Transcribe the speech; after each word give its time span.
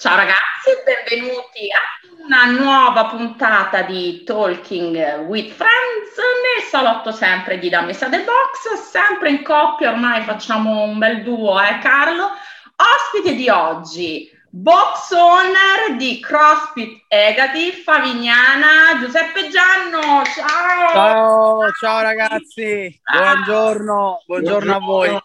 Ciao 0.00 0.14
ragazzi 0.14 0.70
e 0.70 0.84
benvenuti 0.84 1.66
a 1.72 2.22
una 2.24 2.44
nuova 2.52 3.06
puntata 3.06 3.82
di 3.82 4.22
Talking 4.22 5.26
with 5.26 5.50
Friends 5.50 6.16
nel 6.16 6.68
salotto 6.68 7.10
sempre 7.10 7.58
di 7.58 7.68
Da 7.68 7.80
Messa 7.80 8.06
del 8.06 8.22
Box, 8.22 8.80
sempre 8.80 9.30
in 9.30 9.42
coppia, 9.42 9.90
ormai 9.90 10.22
facciamo 10.22 10.84
un 10.84 10.98
bel 10.98 11.24
duo, 11.24 11.60
eh 11.60 11.80
Carlo? 11.80 12.30
Ospite 12.76 13.34
di 13.34 13.48
oggi, 13.48 14.30
box 14.48 15.10
owner 15.10 15.96
di 15.96 16.20
CrossFit 16.20 17.06
Egati, 17.08 17.72
Favignana, 17.72 19.00
Giuseppe 19.00 19.48
Gianno, 19.48 20.22
ciao! 20.26 20.92
Ciao, 20.92 21.72
ciao 21.72 22.02
ragazzi, 22.02 23.00
ciao. 23.02 23.20
buongiorno, 23.20 24.22
buongiorno, 24.26 24.58
buongiorno 24.58 24.74
a 24.74 24.78
voi. 24.78 25.22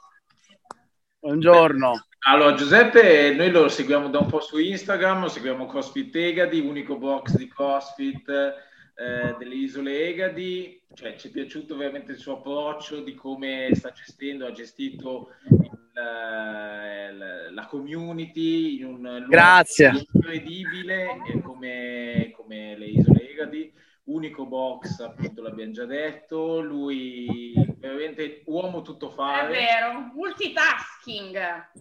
Buongiorno. 1.19 2.05
Allora, 2.25 2.53
Giuseppe, 2.53 3.33
noi 3.33 3.51
lo 3.51 3.67
seguiamo 3.67 4.07
da 4.09 4.19
un 4.19 4.27
po' 4.27 4.39
su 4.39 4.57
Instagram, 4.57 5.23
lo 5.23 5.27
seguiamo 5.27 5.65
CrossFit 5.65 6.15
Egadi, 6.15 6.61
unico 6.61 6.97
box 6.97 7.35
di 7.35 7.49
CrossFit 7.49 8.29
eh, 8.29 9.35
delle 9.37 9.55
isole 9.55 10.07
Egadi. 10.07 10.81
Cioè, 10.93 11.17
ci 11.17 11.27
è 11.27 11.31
piaciuto 11.31 11.75
veramente 11.75 12.13
il 12.13 12.17
suo 12.17 12.37
approccio 12.37 13.01
di 13.01 13.13
come 13.13 13.71
sta 13.73 13.91
gestendo, 13.91 14.45
ha 14.45 14.51
gestito 14.51 15.31
il, 15.49 15.69
la, 15.93 17.51
la 17.51 17.65
community 17.65 18.77
in 18.77 18.85
un 18.85 19.25
Grazie. 19.27 20.07
incredibile 20.13 21.17
come, 21.43 22.31
come 22.37 22.77
le 22.77 22.85
isole 22.85 23.29
Egadi 23.29 23.73
unico 24.05 24.45
box, 24.45 24.99
appunto 24.99 25.41
l'abbiamo 25.41 25.71
già 25.71 25.85
detto, 25.85 26.61
lui 26.61 27.53
veramente 27.79 28.43
uomo 28.45 28.81
tutto 28.81 29.09
fare. 29.09 29.47
È 29.47 29.51
vero, 29.51 30.11
multitasking. 30.13 31.71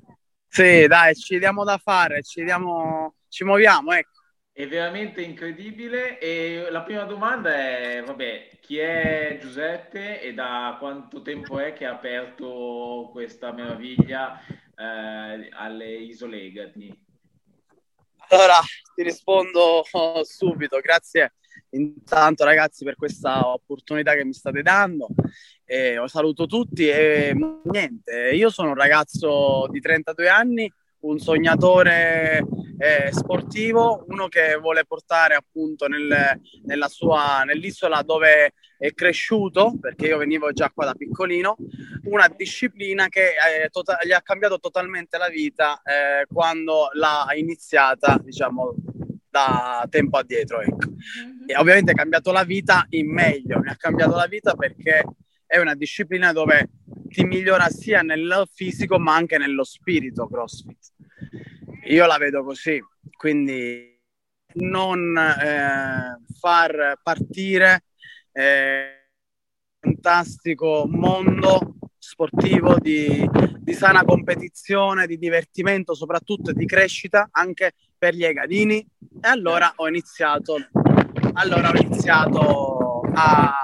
Sì, 0.54 0.86
dai, 0.86 1.14
ci 1.14 1.38
diamo 1.38 1.64
da 1.64 1.78
fare, 1.78 2.22
ci, 2.22 2.44
diamo, 2.44 3.14
ci 3.28 3.42
muoviamo, 3.42 3.90
ecco. 3.92 4.20
È 4.52 4.68
veramente 4.68 5.22
incredibile 5.22 6.18
e 6.18 6.66
la 6.68 6.82
prima 6.82 7.04
domanda 7.04 7.54
è, 7.54 8.02
vabbè, 8.04 8.58
chi 8.60 8.76
è 8.76 9.38
Giuseppe 9.40 10.20
e 10.20 10.34
da 10.34 10.76
quanto 10.78 11.22
tempo 11.22 11.58
è 11.58 11.72
che 11.72 11.86
ha 11.86 11.92
aperto 11.92 13.08
questa 13.12 13.50
meraviglia 13.52 14.38
eh, 14.76 15.48
alle 15.52 15.90
isole 15.90 16.42
Egadi? 16.42 17.04
Allora, 18.28 18.58
ti 18.94 19.02
rispondo 19.02 19.82
subito, 20.22 20.80
grazie 20.80 21.32
intanto 21.72 22.44
ragazzi 22.44 22.84
per 22.84 22.96
questa 22.96 23.48
opportunità 23.48 24.14
che 24.14 24.24
mi 24.24 24.32
state 24.32 24.62
dando. 24.62 25.08
Eh, 25.64 25.96
saluto 26.06 26.46
tutti 26.46 26.88
e 26.88 27.34
niente, 27.64 28.30
io 28.32 28.50
sono 28.50 28.70
un 28.70 28.74
ragazzo 28.74 29.66
di 29.70 29.80
32 29.80 30.28
anni, 30.28 30.72
un 31.00 31.18
sognatore 31.18 32.44
eh, 32.78 33.12
sportivo, 33.12 34.04
uno 34.08 34.28
che 34.28 34.56
vuole 34.56 34.84
portare 34.84 35.34
appunto 35.34 35.86
nel, 35.86 36.40
nella 36.64 36.88
sua, 36.88 37.42
nell'isola 37.44 38.02
dove 38.02 38.54
è 38.76 38.92
cresciuto, 38.92 39.74
perché 39.80 40.06
io 40.08 40.18
venivo 40.18 40.52
già 40.52 40.70
qua 40.70 40.86
da 40.86 40.94
piccolino, 40.94 41.56
una 42.04 42.28
disciplina 42.28 43.08
che 43.08 43.28
eh, 43.28 43.68
tota- 43.68 43.98
gli 44.02 44.10
ha 44.10 44.20
cambiato 44.20 44.58
totalmente 44.58 45.18
la 45.18 45.28
vita 45.28 45.80
eh, 45.84 46.26
quando 46.26 46.88
l'ha 46.92 47.26
iniziata, 47.36 48.18
diciamo, 48.20 48.74
da 49.32 49.86
tempo 49.88 50.18
addietro. 50.18 50.60
Ecco. 50.60 50.90
Mm-hmm. 50.90 51.44
E 51.46 51.56
ovviamente 51.56 51.92
ha 51.92 51.94
cambiato 51.94 52.30
la 52.30 52.44
vita 52.44 52.86
in 52.90 53.10
meglio, 53.10 53.58
mi 53.58 53.68
ha 53.68 53.76
cambiato 53.76 54.14
la 54.14 54.26
vita 54.26 54.54
perché 54.54 55.04
è 55.46 55.58
una 55.58 55.74
disciplina 55.74 56.32
dove 56.32 56.70
ti 57.08 57.24
migliora 57.24 57.68
sia 57.68 58.02
nel 58.02 58.48
fisico 58.52 58.98
ma 58.98 59.14
anche 59.14 59.38
nello 59.38 59.64
spirito 59.64 60.28
CrossFit. 60.28 60.92
Io 61.86 62.06
la 62.06 62.18
vedo 62.18 62.44
così, 62.44 62.80
quindi 63.16 63.98
non 64.54 65.16
eh, 65.16 66.18
far 66.38 67.00
partire 67.02 67.84
eh, 68.32 69.08
fantastico 69.80 70.86
mondo 70.88 71.74
sportivo 71.98 72.78
di, 72.78 73.28
di, 73.58 73.72
sana 73.72 74.04
competizione, 74.04 75.06
di 75.06 75.18
divertimento, 75.18 75.94
soprattutto 75.94 76.52
di 76.52 76.66
crescita 76.66 77.28
anche 77.32 77.72
per 78.02 78.16
gli 78.16 78.24
egadini. 78.24 78.78
E 78.78 79.28
allora 79.28 79.74
ho 79.76 79.86
iniziato, 79.86 80.56
allora 81.34 81.68
ho 81.68 81.76
iniziato 81.76 83.02
a, 83.14 83.54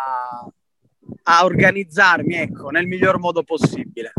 a 1.25 1.45
organizzarmi 1.45 2.37
ecco, 2.37 2.71
nel 2.71 2.87
miglior 2.87 3.19
modo 3.19 3.43
possibile. 3.43 4.13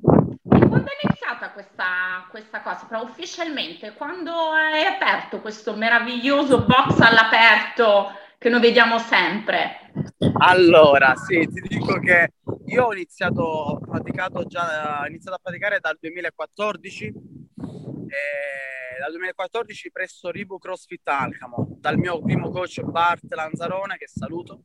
Quando 0.00 0.86
è 0.86 0.98
iniziata 1.04 1.52
questa, 1.52 2.26
questa 2.30 2.62
cosa? 2.62 2.84
Però 2.88 3.04
ufficialmente, 3.04 3.92
quando 3.92 4.32
hai 4.32 4.86
aperto 4.86 5.40
questo 5.40 5.76
meraviglioso 5.76 6.64
box 6.64 6.98
all'aperto 6.98 8.08
che 8.38 8.48
noi 8.48 8.60
vediamo 8.60 8.98
sempre? 8.98 9.92
Allora, 10.38 11.14
sì, 11.14 11.46
ti 11.46 11.60
dico 11.60 12.00
che 12.00 12.32
io 12.66 12.86
ho 12.86 12.92
iniziato, 12.92 13.40
ho 13.40 13.78
praticato 13.78 14.46
già, 14.46 15.02
ho 15.02 15.06
iniziato 15.06 15.36
a 15.36 15.40
praticare 15.40 15.78
dal 15.78 15.96
2014, 16.00 17.04
eh, 18.08 18.72
dal 18.98 19.10
2014 19.10 19.90
presso 19.90 20.30
Ribu 20.30 20.58
CrossFit 20.58 21.06
Alcamo, 21.08 21.76
dal 21.78 21.96
mio 21.96 22.20
primo 22.20 22.50
coach 22.50 22.80
Bart 22.82 23.24
Lanzarone, 23.28 23.96
che 23.96 24.08
saluto. 24.08 24.64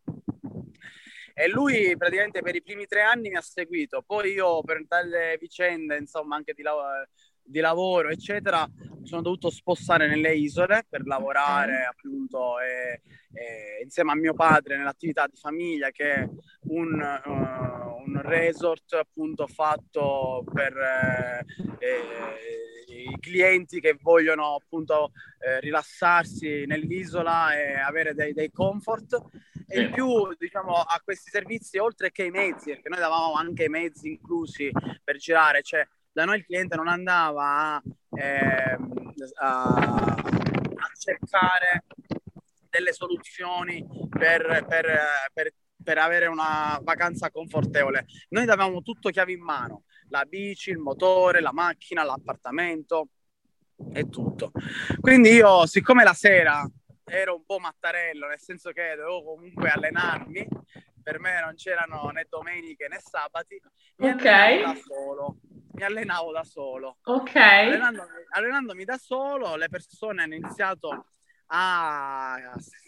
E 1.33 1.47
lui 1.49 1.95
praticamente 1.95 2.41
per 2.41 2.55
i 2.55 2.63
primi 2.63 2.87
tre 2.87 3.01
anni 3.01 3.29
mi 3.29 3.35
ha 3.35 3.41
seguito, 3.41 4.01
poi 4.01 4.31
io 4.31 4.61
per 4.63 4.83
delle 4.87 5.37
vicende, 5.39 5.97
insomma, 5.97 6.35
anche 6.35 6.53
di, 6.53 6.63
lav- 6.63 7.07
di 7.43 7.59
lavoro, 7.59 8.09
eccetera, 8.09 8.67
mi 8.99 9.05
sono 9.05 9.21
dovuto 9.21 9.51
spostare 9.51 10.07
nelle 10.07 10.33
isole 10.33 10.85
per 10.89 11.05
lavorare 11.05 11.85
appunto 11.85 12.59
e, 12.59 13.01
e 13.33 13.83
insieme 13.83 14.11
a 14.11 14.15
mio 14.15 14.33
padre 14.33 14.77
nell'attività 14.77 15.27
di 15.27 15.37
famiglia 15.37 15.91
che 15.91 16.27
un, 16.69 17.19
uh, 17.25 18.03
un 18.05 18.21
resort 18.21 18.93
appunto 18.93 19.47
fatto 19.47 20.43
per 20.51 20.75
eh, 20.77 21.45
eh, 21.79 22.93
i 22.93 23.17
clienti 23.19 23.79
che 23.79 23.97
vogliono 24.01 24.55
appunto 24.55 25.11
eh, 25.39 25.59
rilassarsi 25.59 26.65
nell'isola 26.65 27.55
e 27.57 27.73
avere 27.79 28.13
dei, 28.13 28.33
dei 28.33 28.51
comfort. 28.51 29.21
E 29.69 29.81
in 29.81 29.91
più 29.91 30.33
diciamo 30.37 30.73
a 30.73 31.01
questi 31.03 31.29
servizi 31.29 31.77
oltre 31.77 32.11
che 32.11 32.23
i 32.23 32.31
mezzi 32.31 32.71
perché 32.71 32.87
noi 32.87 32.99
davamo 32.99 33.33
anche 33.33 33.65
i 33.65 33.69
mezzi 33.69 34.11
inclusi 34.11 34.71
per 35.03 35.17
girare 35.17 35.61
cioè 35.61 35.85
da 36.09 36.23
noi 36.23 36.37
il 36.37 36.45
cliente 36.45 36.77
non 36.77 36.87
andava 36.87 37.75
a, 37.75 37.83
eh, 38.17 38.77
a, 39.41 39.63
a 39.65 40.91
cercare 40.97 41.83
delle 42.69 42.93
soluzioni 42.93 43.85
per, 44.09 44.65
per, 44.67 44.85
per, 45.33 45.53
per, 45.87 45.97
avere 45.97 46.27
una 46.27 46.77
vacanza 46.83 47.31
confortevole. 47.31 48.05
Noi 48.29 48.43
davamo 48.43 48.81
tutto 48.81 49.09
chiave 49.09 49.31
in 49.31 49.41
mano, 49.41 49.83
la 50.09 50.25
bici, 50.25 50.69
il 50.69 50.79
motore, 50.79 51.39
la 51.39 51.53
macchina, 51.53 52.03
l'appartamento 52.03 53.09
e 53.93 54.09
tutto. 54.09 54.51
Quindi 54.99 55.29
io, 55.29 55.65
siccome 55.65 56.03
la 56.03 56.13
sera 56.13 56.69
ero 57.05 57.35
un 57.35 57.45
po' 57.45 57.59
mattarello, 57.59 58.27
nel 58.27 58.39
senso 58.39 58.71
che 58.71 58.95
dovevo 58.97 59.23
comunque 59.23 59.69
allenarmi, 59.69 60.45
per 61.01 61.19
me 61.19 61.39
non 61.39 61.55
c'erano 61.55 62.09
né 62.09 62.25
domeniche 62.27 62.89
né 62.89 62.99
sabati, 62.99 63.61
mi 63.97 64.09
okay. 64.09 64.61
da 64.61 64.75
solo 64.75 65.37
mi 65.77 65.83
allenavo 65.83 66.31
da 66.31 66.43
solo. 66.43 66.97
Ok. 67.03 67.35
Allenandomi, 67.35 68.09
allenandomi 68.29 68.83
da 68.83 68.97
solo, 68.97 69.55
le 69.55 69.69
persone 69.69 70.23
hanno 70.23 70.33
iniziato 70.33 71.05
a, 71.47 72.35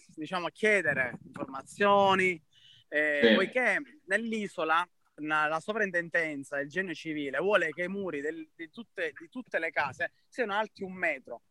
diciamo, 0.07 0.47
a 0.47 0.51
chiedere 0.51 1.19
informazioni, 1.23 2.41
eh, 2.89 3.19
sì. 3.23 3.33
poiché 3.33 3.81
nell'isola 4.05 4.88
la 5.22 5.59
sovrintendenza, 5.59 6.59
il 6.59 6.69
genio 6.69 6.93
civile, 6.93 7.40
vuole 7.40 7.72
che 7.72 7.84
i 7.84 7.87
muri 7.87 8.22
del, 8.22 8.49
di, 8.55 8.69
tutte, 8.69 9.14
di, 9.19 9.29
tutte, 9.29 9.59
le 9.59 9.72
case 9.72 10.11
siano 10.28 10.53
alti 10.53 10.84
un 10.84 10.93
metro. 10.93 11.41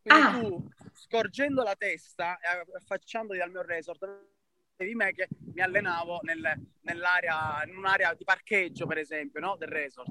Quindi 0.00 0.26
ah. 0.26 0.40
tu, 0.40 0.68
scorgendo 0.94 1.62
la 1.62 1.74
testa 1.74 2.38
e 2.38 2.64
affacciandoti 2.76 3.38
dal 3.38 3.50
mio 3.50 3.62
resort, 3.62 4.06
di 4.76 4.94
me 4.94 5.12
che 5.12 5.28
mi 5.52 5.60
allenavo 5.60 6.20
nel, 6.22 6.40
nell'area, 6.82 7.64
in 7.66 7.76
un'area 7.76 8.14
di 8.14 8.24
parcheggio, 8.24 8.86
per 8.86 8.98
esempio, 8.98 9.40
no? 9.40 9.56
del 9.56 9.68
resort. 9.68 10.10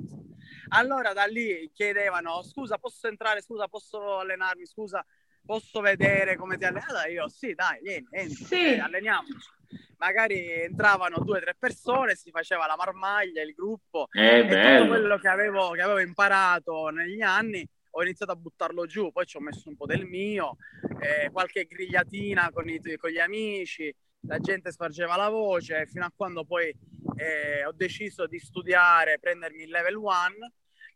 Allora 0.70 1.14
da 1.14 1.26
lì 1.26 1.72
chiedevano, 1.74 2.44
scusa, 2.44 2.78
posso 2.78 3.08
entrare, 3.08 3.42
scusa, 3.42 3.68
posso 3.68 4.20
allenarmi, 4.20 4.66
scusa, 4.66 5.06
posso 5.48 5.80
vedere 5.80 6.36
come 6.36 6.58
ti 6.58 6.66
alleni? 6.66 6.86
Allora 6.88 7.08
io, 7.08 7.28
sì, 7.30 7.54
dai, 7.54 7.80
vieni, 7.82 8.06
entri, 8.12 8.44
sì. 8.44 8.76
eh, 8.76 8.80
alleniamoci. 8.80 9.56
Magari 9.98 10.52
entravano 10.62 11.18
due 11.20 11.38
o 11.38 11.42
tre 11.42 11.56
persone, 11.58 12.16
si 12.16 12.30
faceva 12.30 12.68
la 12.68 12.76
marmaglia, 12.76 13.42
il 13.42 13.54
gruppo, 13.54 14.08
eh, 14.12 14.40
e 14.40 14.46
bello. 14.46 14.78
tutto 14.78 14.90
quello 14.90 15.18
che 15.18 15.28
avevo, 15.28 15.72
che 15.72 15.82
avevo 15.82 16.00
imparato 16.00 16.90
negli 16.90 17.22
anni 17.22 17.68
ho 17.90 18.04
iniziato 18.04 18.32
a 18.32 18.36
buttarlo 18.36 18.86
giù, 18.86 19.12
poi 19.12 19.26
ci 19.26 19.38
ho 19.38 19.40
messo 19.40 19.70
un 19.70 19.76
po' 19.76 19.88
del 19.88 20.06
mio, 20.06 20.58
eh, 21.00 21.32
qualche 21.32 21.66
grigliatina 21.66 22.52
con, 22.52 22.70
i, 22.70 22.80
con 22.96 23.10
gli 23.10 23.18
amici, 23.18 23.92
la 24.28 24.38
gente 24.38 24.72
spargeva 24.72 25.16
la 25.16 25.30
voce 25.30 25.88
fino 25.88 26.06
a 26.06 26.12
quando 26.16 26.44
poi 26.46 26.68
eh, 27.16 27.66
ho 27.66 27.72
deciso 27.72 28.28
di 28.28 28.38
studiare, 28.38 29.18
prendermi 29.20 29.64
il 29.64 29.70
level 29.70 29.96
1 29.96 30.12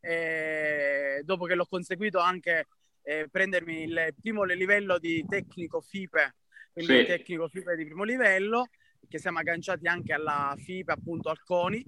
eh, 0.02 1.22
dopo 1.24 1.46
che 1.46 1.56
l'ho 1.56 1.66
conseguito 1.66 2.20
anche 2.20 2.68
eh, 3.04 3.28
prendermi 3.30 3.84
il 3.84 4.14
primo 4.20 4.44
livello 4.44 4.98
di 5.00 5.26
tecnico 5.28 5.82
FIPE, 5.82 6.36
quindi 6.74 7.00
sì. 7.00 7.06
tecnico 7.06 7.48
FIPE 7.48 7.76
di 7.76 7.86
primo 7.86 8.04
livello, 8.04 8.70
che 9.08 9.18
siamo 9.18 9.40
agganciati 9.40 9.88
anche 9.88 10.14
alla 10.14 10.56
FIPE, 10.58 10.92
appunto 10.92 11.30
al 11.30 11.42
CONI. 11.44 11.84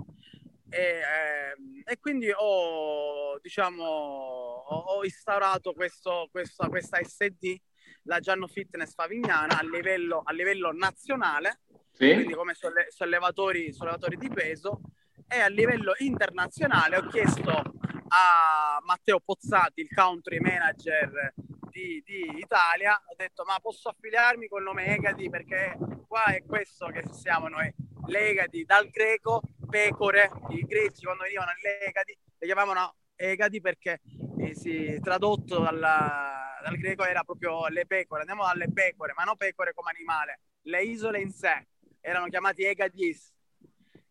E, 0.69 0.79
eh, 0.79 1.83
e 1.85 1.99
quindi 1.99 2.31
ho, 2.35 3.37
diciamo, 3.39 3.83
ho, 3.83 4.77
ho 4.97 5.03
instaurato 5.03 5.73
questo, 5.73 6.27
questo, 6.31 6.67
questa 6.67 7.01
SD, 7.03 7.55
la 8.03 8.19
Gianno 8.19 8.47
Fitness 8.47 8.93
Favignana, 8.93 9.59
a 9.59 9.63
livello, 9.63 10.21
a 10.23 10.33
livello 10.33 10.71
nazionale, 10.71 11.59
sì. 11.91 12.11
quindi 12.13 12.33
come 12.33 12.55
solle, 12.55 12.87
sollevatori, 12.89 13.71
sollevatori 13.71 14.17
di 14.17 14.29
peso, 14.29 14.81
e 15.27 15.39
a 15.39 15.47
livello 15.47 15.93
internazionale 15.99 16.97
ho 16.97 17.07
chiesto 17.07 17.73
a 18.15 18.79
Matteo 18.83 19.19
Pozzati, 19.19 19.81
il 19.81 19.89
country 19.89 20.39
manager 20.39 21.33
di, 21.71 22.03
di, 22.05 22.37
Italia, 22.37 22.93
ho 22.93 23.15
detto 23.15 23.43
ma 23.43 23.57
posso 23.59 23.89
affiliarmi 23.89 24.47
col 24.47 24.61
nome 24.61 24.85
Egadi? 24.85 25.29
Perché 25.29 25.75
qua 26.07 26.25
è 26.25 26.43
questo 26.45 26.87
che 26.87 27.03
siamo 27.11 27.47
noi, 27.47 27.73
l'Egadi 28.05 28.65
dal 28.65 28.89
greco, 28.89 29.41
pecore, 29.67 30.29
i 30.49 30.61
greci 30.61 31.05
quando 31.05 31.23
venivano 31.23 31.51
all'Egadi 31.51 32.15
le 32.37 32.45
chiamavano 32.45 32.95
Egadi 33.15 33.61
perché 33.61 34.01
eh, 34.37 34.53
si, 34.53 34.99
tradotto 35.01 35.59
dalla, 35.59 36.59
dal 36.61 36.77
greco 36.77 37.05
era 37.05 37.23
proprio 37.23 37.67
le 37.67 37.87
pecore, 37.87 38.21
andiamo 38.21 38.45
dalle 38.45 38.71
pecore, 38.71 39.13
ma 39.15 39.23
non 39.23 39.37
pecore 39.37 39.73
come 39.73 39.91
animale, 39.91 40.41
le 40.63 40.83
isole 40.83 41.19
in 41.19 41.31
sé 41.31 41.67
erano 41.99 42.27
chiamati 42.27 42.63
Egadis, 42.63 43.33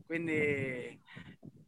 quindi 0.06 1.00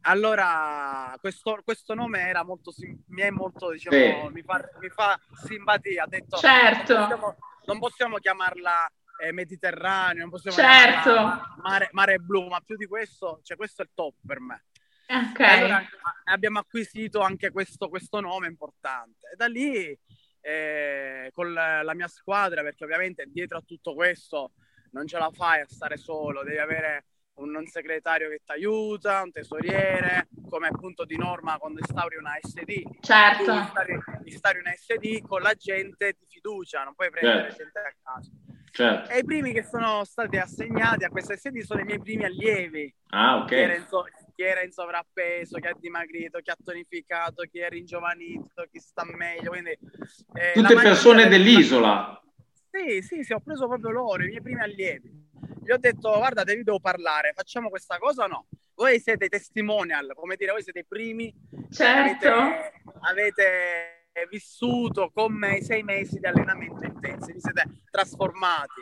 allora, 0.07 1.15
questo, 1.19 1.59
questo, 1.63 1.93
nome 1.93 2.27
era 2.27 2.43
molto, 2.43 2.71
mi 3.07 3.21
è 3.21 3.29
molto, 3.29 3.71
diciamo, 3.71 4.27
sì. 4.27 4.33
mi, 4.33 4.41
fa, 4.43 4.69
mi, 4.79 4.89
fa, 4.89 5.19
simpatia. 5.43 6.03
Ha 6.03 6.07
detto, 6.07 6.37
certo. 6.37 6.93
Non 6.93 7.07
possiamo, 7.07 7.35
non 7.65 7.79
possiamo 7.79 8.17
chiamarla 8.17 8.91
eh, 9.23 9.31
Mediterraneo, 9.31 10.21
non 10.21 10.29
possiamo 10.29 10.57
certo. 10.57 11.41
mare, 11.61 11.89
mare, 11.91 12.17
blu, 12.19 12.47
ma 12.47 12.61
più 12.61 12.75
di 12.75 12.85
questo, 12.85 13.39
cioè 13.43 13.57
questo 13.57 13.81
è 13.81 13.85
il 13.85 13.91
top 13.93 14.15
per 14.25 14.39
me. 14.39 14.65
Ok. 15.07 15.39
Allora, 15.39 15.83
abbiamo 16.25 16.59
acquisito 16.59 17.21
anche 17.21 17.51
questo, 17.51 17.89
questo 17.89 18.19
nome 18.19 18.47
importante. 18.47 19.29
E 19.33 19.35
da 19.35 19.47
lì, 19.47 19.97
eh, 20.41 21.31
con 21.33 21.51
la, 21.51 21.81
la 21.81 21.93
mia 21.95 22.07
squadra, 22.07 22.61
perché 22.61 22.83
ovviamente 22.83 23.25
dietro 23.27 23.57
a 23.57 23.63
tutto 23.65 23.93
questo 23.93 24.51
non 24.91 25.07
ce 25.07 25.17
la 25.17 25.31
fai 25.31 25.61
a 25.61 25.67
stare 25.67 25.97
solo, 25.97 26.43
devi 26.43 26.57
avere 26.57 27.05
un 27.35 27.65
segretario 27.67 28.29
che 28.29 28.41
ti 28.45 28.51
aiuta, 28.51 29.21
un 29.23 29.31
tesoriere, 29.31 30.27
come 30.49 30.67
appunto 30.67 31.05
di 31.05 31.17
norma 31.17 31.57
quando 31.57 31.79
instauri 31.79 32.17
una 32.17 32.37
SD. 32.41 32.99
Certo. 33.01 33.51
Instauri, 33.51 33.99
instauri 34.23 34.59
una 34.59 34.73
SD 34.73 35.27
con 35.27 35.41
la 35.41 35.53
gente 35.53 36.15
di 36.17 36.25
fiducia, 36.27 36.83
non 36.83 36.93
puoi 36.95 37.09
prendere 37.09 37.49
certo. 37.49 37.63
gente 37.63 37.79
a 37.79 37.93
caso. 38.03 38.31
Certo. 38.71 39.09
E 39.09 39.19
i 39.19 39.23
primi 39.23 39.53
che 39.53 39.63
sono 39.63 40.03
stati 40.03 40.37
assegnati 40.37 41.05
a 41.05 41.09
questa 41.09 41.35
SD 41.35 41.59
sono 41.59 41.81
i 41.81 41.85
miei 41.85 41.99
primi 41.99 42.25
allievi. 42.25 42.93
Ah, 43.09 43.37
ok. 43.37 43.47
Chi 43.47 43.55
era, 43.55 43.75
in, 43.75 43.85
so- 43.87 44.05
chi 44.35 44.43
era 44.43 44.63
in 44.63 44.71
sovrappeso, 44.71 45.59
chi 45.59 45.67
ha 45.67 45.73
dimagrito, 45.77 46.39
chi 46.39 46.49
ha 46.49 46.57
tonificato, 46.61 47.43
chi 47.49 47.59
è 47.59 47.69
ringiovanito, 47.69 48.65
chi 48.69 48.79
sta 48.79 49.05
meglio. 49.05 49.51
Quindi, 49.51 49.71
eh, 49.71 50.51
Tutte 50.53 50.73
persone 50.75 51.27
dell'isola. 51.27 52.21
Sì, 52.69 53.01
sì, 53.01 53.23
sì, 53.23 53.31
ho 53.31 53.39
preso 53.39 53.67
proprio 53.67 53.91
loro, 53.91 54.23
i 54.23 54.27
miei 54.27 54.41
primi 54.41 54.61
allievi 54.61 55.24
gli 55.65 55.71
ho 55.71 55.77
detto 55.77 56.13
guarda 56.15 56.43
vi 56.43 56.61
devo 56.61 56.79
parlare, 56.79 57.33
facciamo 57.33 57.69
questa 57.69 57.97
cosa 57.97 58.25
o 58.25 58.27
no? 58.27 58.47
Voi 58.75 58.99
siete 58.99 59.27
testimonial, 59.29 60.13
come 60.13 60.35
dire, 60.35 60.51
voi 60.51 60.61
siete 60.61 60.79
i 60.79 60.85
primi, 60.85 61.33
certo. 61.71 62.29
avete, 62.29 62.83
avete 62.99 64.27
vissuto 64.29 65.09
con 65.11 65.33
me 65.33 65.63
sei 65.63 65.81
mesi 65.81 66.19
di 66.19 66.27
allenamento 66.27 66.85
intenso, 66.85 67.31
vi 67.31 67.39
siete 67.39 67.81
trasformati. 67.89 68.81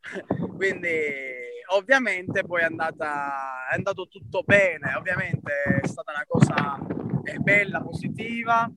Quindi 0.56 0.88
ovviamente 1.74 2.44
poi 2.44 2.62
è, 2.62 2.64
andata, 2.64 3.68
è 3.70 3.74
andato 3.74 4.08
tutto 4.08 4.42
bene, 4.42 4.94
ovviamente 4.94 5.80
è 5.82 5.86
stata 5.86 6.12
una 6.12 6.24
cosa 6.26 6.78
bella, 7.40 7.82
positiva. 7.82 8.70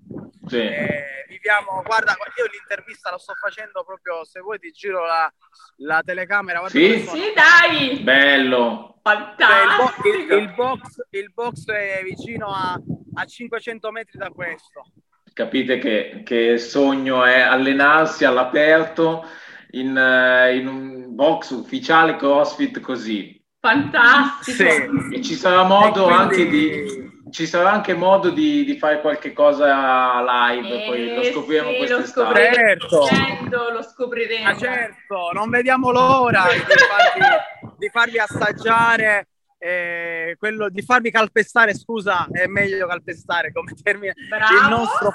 Sì. 0.50 0.58
Eh, 0.58 1.26
viviamo, 1.28 1.84
guarda, 1.86 2.16
io 2.38 2.46
l'intervista 2.52 3.12
la 3.12 3.20
sto 3.20 3.34
facendo 3.36 3.84
proprio, 3.86 4.26
se 4.26 4.40
vuoi 4.40 4.58
ti 4.58 4.72
giro 4.72 5.06
la, 5.06 5.32
la 5.78 6.02
telecamera. 6.04 6.68
Sì? 6.68 7.06
sì, 7.08 7.34
dai! 7.36 8.00
Bello! 8.00 9.00
Fantastico! 9.04 9.94
Cioè, 10.02 10.12
il, 10.12 10.24
bo- 10.26 10.36
il, 10.36 10.42
il, 10.42 10.54
box, 10.54 10.82
il 11.12 11.32
box 11.34 11.66
è 11.70 12.02
vicino 12.04 12.48
a, 12.48 12.80
a 13.14 13.26
500 13.26 13.92
metri 13.92 14.18
da 14.18 14.30
questo. 14.30 14.86
Capite 15.32 15.78
che, 15.78 16.22
che 16.26 16.58
sogno 16.58 17.24
è 17.24 17.40
allenarsi 17.40 18.26
all'aperto 18.26 19.26
in, 19.72 19.96
uh, 19.96 20.54
in 20.54 20.68
un 20.68 21.16
box 21.16 21.52
ufficiale 21.52 22.16
CrossFit 22.16 22.80
così. 22.80 23.40
Fantastico! 23.60 24.64
Sì. 24.64 25.16
E 25.16 25.22
ci 25.22 25.36
sarà 25.36 25.64
modo 25.64 26.06
quindi... 26.06 26.22
anche 26.22 26.48
di 26.48 27.10
ci 27.32 27.46
sarà 27.46 27.72
anche 27.72 27.94
modo 27.94 28.30
di, 28.30 28.64
di 28.66 28.78
fare 28.78 29.02
qualche 29.02 29.34
cosa 29.34 30.22
live, 30.22 30.84
eh, 30.84 30.86
poi 30.86 31.16
lo 31.16 31.24
scopriremo 31.24 31.72
sì, 31.72 31.78
quest'estate. 31.78 32.48
Lo 32.50 32.54
certo. 32.54 33.06
scopriremo, 33.06 33.70
lo 33.70 33.84
scopriremo. 33.84 34.44
Ma 34.44 34.58
certo, 34.58 35.30
non 35.34 35.50
vediamo 35.50 35.92
l'ora 35.92 36.46
di 36.52 36.60
farvi, 36.60 37.76
di 37.78 37.90
farvi 37.90 38.20
assaggiare 38.20 39.28
eh, 39.58 40.36
quello 40.40 40.70
di 40.70 40.82
farvi 40.82 41.12
calpestare, 41.12 41.76
scusa, 41.76 42.28
è 42.32 42.48
meglio 42.48 42.88
calpestare 42.88 43.52
come 43.52 43.74
termine, 43.82 44.14
il 44.18 44.70
nostro, 44.70 45.14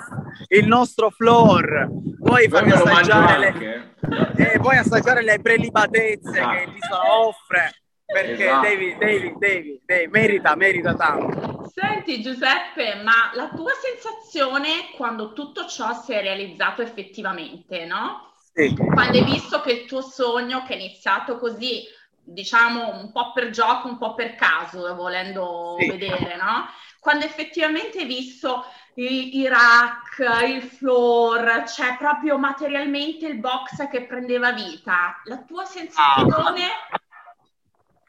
il 0.49 0.67
nostro 0.67 1.11
floor. 1.11 1.89
Poi 2.23 2.49
farvi 2.49 2.71
assaggiare 2.71 3.39
le, 3.39 3.95
eh, 4.37 4.59
poi 4.59 4.77
assaggiare 4.77 5.23
le 5.23 5.41
prelibatezze 5.41 6.41
ah. 6.41 6.51
che 6.51 6.67
l'isola 6.67 7.19
offre 7.19 7.73
perché 8.15 8.45
esatto. 8.45 8.69
devi, 8.69 8.97
devi, 8.97 9.35
devi, 9.37 9.81
devi, 9.85 10.07
merita, 10.09 10.55
merita 10.55 10.95
tanto. 10.95 11.69
Senti 11.75 12.23
Giuseppe, 12.23 13.03
ma 13.03 13.33
la 13.35 13.49
tua 13.49 13.73
sensazione 13.73 14.91
quando 14.97 15.33
tutto 15.33 15.67
ciò 15.67 15.93
si 15.95 16.13
è 16.13 16.23
realizzato 16.23 16.81
effettivamente, 16.81 17.85
no? 17.87 18.33
Sì. 18.53 18.73
Quando 18.77 19.19
hai 19.19 19.25
visto 19.25 19.61
che 19.61 19.73
il 19.73 19.87
tuo 19.87 20.01
sogno, 20.01 20.63
che 20.63 20.75
è 20.75 20.77
iniziato 20.77 21.39
così, 21.39 21.83
diciamo 22.23 23.01
un 23.01 23.11
po' 23.11 23.33
per 23.33 23.51
gioco, 23.51 23.89
un 23.89 23.99
po' 23.99 24.15
per 24.15 24.37
caso, 24.37 24.95
volendo 24.95 25.75
sì. 25.81 25.91
vedere, 25.91 26.37
no? 26.37 26.69
Quando 27.01 27.25
effettivamente 27.25 27.99
hai 27.99 28.07
visto 28.07 28.65
i, 28.95 29.47
rack, 29.49 30.47
il 30.49 30.63
floor, 30.63 31.65
cioè 31.67 31.97
proprio 31.99 32.39
materialmente 32.39 33.27
il 33.27 33.39
box 33.39 33.89
che 33.91 34.07
prendeva 34.07 34.53
vita, 34.53 35.21
la 35.25 35.39
tua 35.39 35.65
sensazione... 35.65 36.63
Ah 36.91 37.03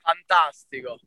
fantastico. 0.05 0.99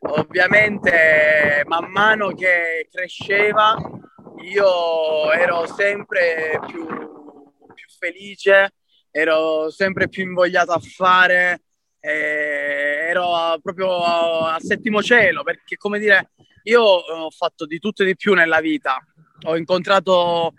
Ovviamente 0.00 1.64
man 1.66 1.90
mano 1.90 2.32
che 2.32 2.88
cresceva 2.90 3.76
io 4.44 5.32
ero 5.32 5.66
sempre 5.66 6.60
più, 6.66 6.86
più 6.86 7.88
felice, 7.98 8.74
ero 9.10 9.68
sempre 9.70 10.08
più 10.08 10.22
invogliato 10.22 10.72
a 10.72 10.78
fare, 10.78 11.62
eh, 11.98 13.08
ero 13.08 13.58
proprio 13.60 14.04
a 14.04 14.58
settimo 14.60 15.02
cielo 15.02 15.42
perché 15.42 15.76
come 15.76 15.98
dire 15.98 16.30
io 16.64 16.82
ho 16.82 17.30
fatto 17.30 17.66
di 17.66 17.78
tutto 17.78 18.02
e 18.02 18.06
di 18.06 18.16
più 18.16 18.34
nella 18.34 18.60
vita, 18.60 18.98
ho 19.46 19.56
incontrato 19.56 20.54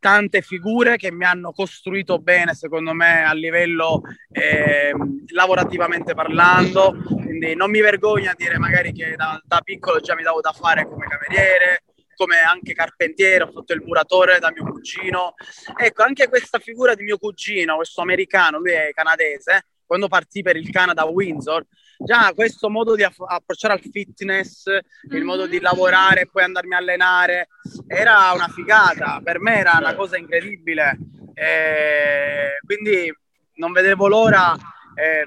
tante 0.00 0.40
figure 0.40 0.96
che 0.96 1.12
mi 1.12 1.24
hanno 1.24 1.52
costruito 1.52 2.18
bene, 2.18 2.54
secondo 2.54 2.92
me, 2.92 3.22
a 3.22 3.32
livello 3.32 4.00
eh, 4.32 4.92
lavorativamente 5.32 6.14
parlando. 6.14 6.96
Quindi 7.04 7.54
non 7.54 7.70
mi 7.70 7.80
vergogno 7.80 8.30
a 8.30 8.34
dire 8.36 8.58
magari 8.58 8.92
che 8.92 9.14
da, 9.14 9.40
da, 9.44 9.60
piccolo 9.62 10.00
già 10.00 10.16
mi 10.16 10.22
davo 10.22 10.40
da 10.40 10.52
fare 10.52 10.88
come 10.88 11.06
cameriere, 11.06 11.84
come 12.16 12.38
anche 12.38 12.72
carpentiere, 12.72 13.44
ho 13.44 13.52
fatto 13.52 13.72
il 13.74 13.82
muratore 13.84 14.40
da 14.40 14.50
mio 14.50 14.64
cugino. 14.64 15.34
Ecco, 15.76 16.02
anche 16.02 16.28
questa 16.28 16.58
figura 16.58 16.94
di 16.94 17.04
mio 17.04 17.18
cugino, 17.18 17.76
questo 17.76 18.00
americano, 18.00 18.58
lui 18.58 18.72
è 18.72 18.90
canadese, 18.92 19.66
quando 19.84 20.08
partì 20.08 20.42
per 20.42 20.56
il 20.56 20.70
Canada 20.70 21.02
a 21.02 21.06
Windsor, 21.06 21.64
già 22.02 22.32
questo 22.34 22.70
modo 22.70 22.94
di 22.94 23.02
aff- 23.02 23.24
approcciare 23.26 23.74
al 23.74 23.80
fitness, 23.80 24.64
il 25.10 25.24
modo 25.24 25.46
di 25.46 25.60
lavorare 25.60 26.22
e 26.22 26.28
poi 26.30 26.44
andarmi 26.44 26.74
a 26.74 26.78
allenare, 26.78 27.48
era 27.86 28.32
una 28.34 28.48
figata, 28.48 29.20
per 29.22 29.40
me 29.40 29.58
era 29.58 29.76
una 29.78 29.94
cosa 29.94 30.16
incredibile. 30.16 30.98
E 31.34 32.58
quindi 32.64 33.14
non 33.54 33.72
vedevo 33.72 34.08
l'ora 34.08 34.54
eh, 34.94 35.24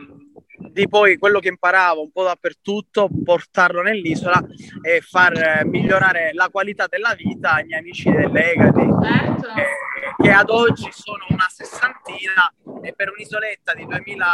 di 0.72 0.88
poi 0.88 1.18
quello 1.18 1.40
che 1.40 1.50
imparavo 1.50 2.02
un 2.02 2.12
po' 2.12 2.24
dappertutto, 2.24 3.10
portarlo 3.24 3.82
nell'isola 3.82 4.42
e 4.82 5.02
far 5.02 5.66
migliorare 5.66 6.32
la 6.34 6.50
qualità 6.50 6.88
della 6.88 7.14
vita 7.16 7.54
ai 7.54 7.66
miei 7.66 7.80
amici 7.80 8.10
dell'Egadi, 8.10 8.88
certo. 9.02 9.48
eh, 9.50 10.24
che 10.24 10.32
ad 10.32 10.50
oggi 10.50 10.90
sono 10.92 11.26
una 11.30 11.48
sessantina 11.50 12.52
e 12.82 12.94
per 12.94 13.12
un'isoletta 13.12 13.74
di 13.74 13.86
2000 13.86 14.26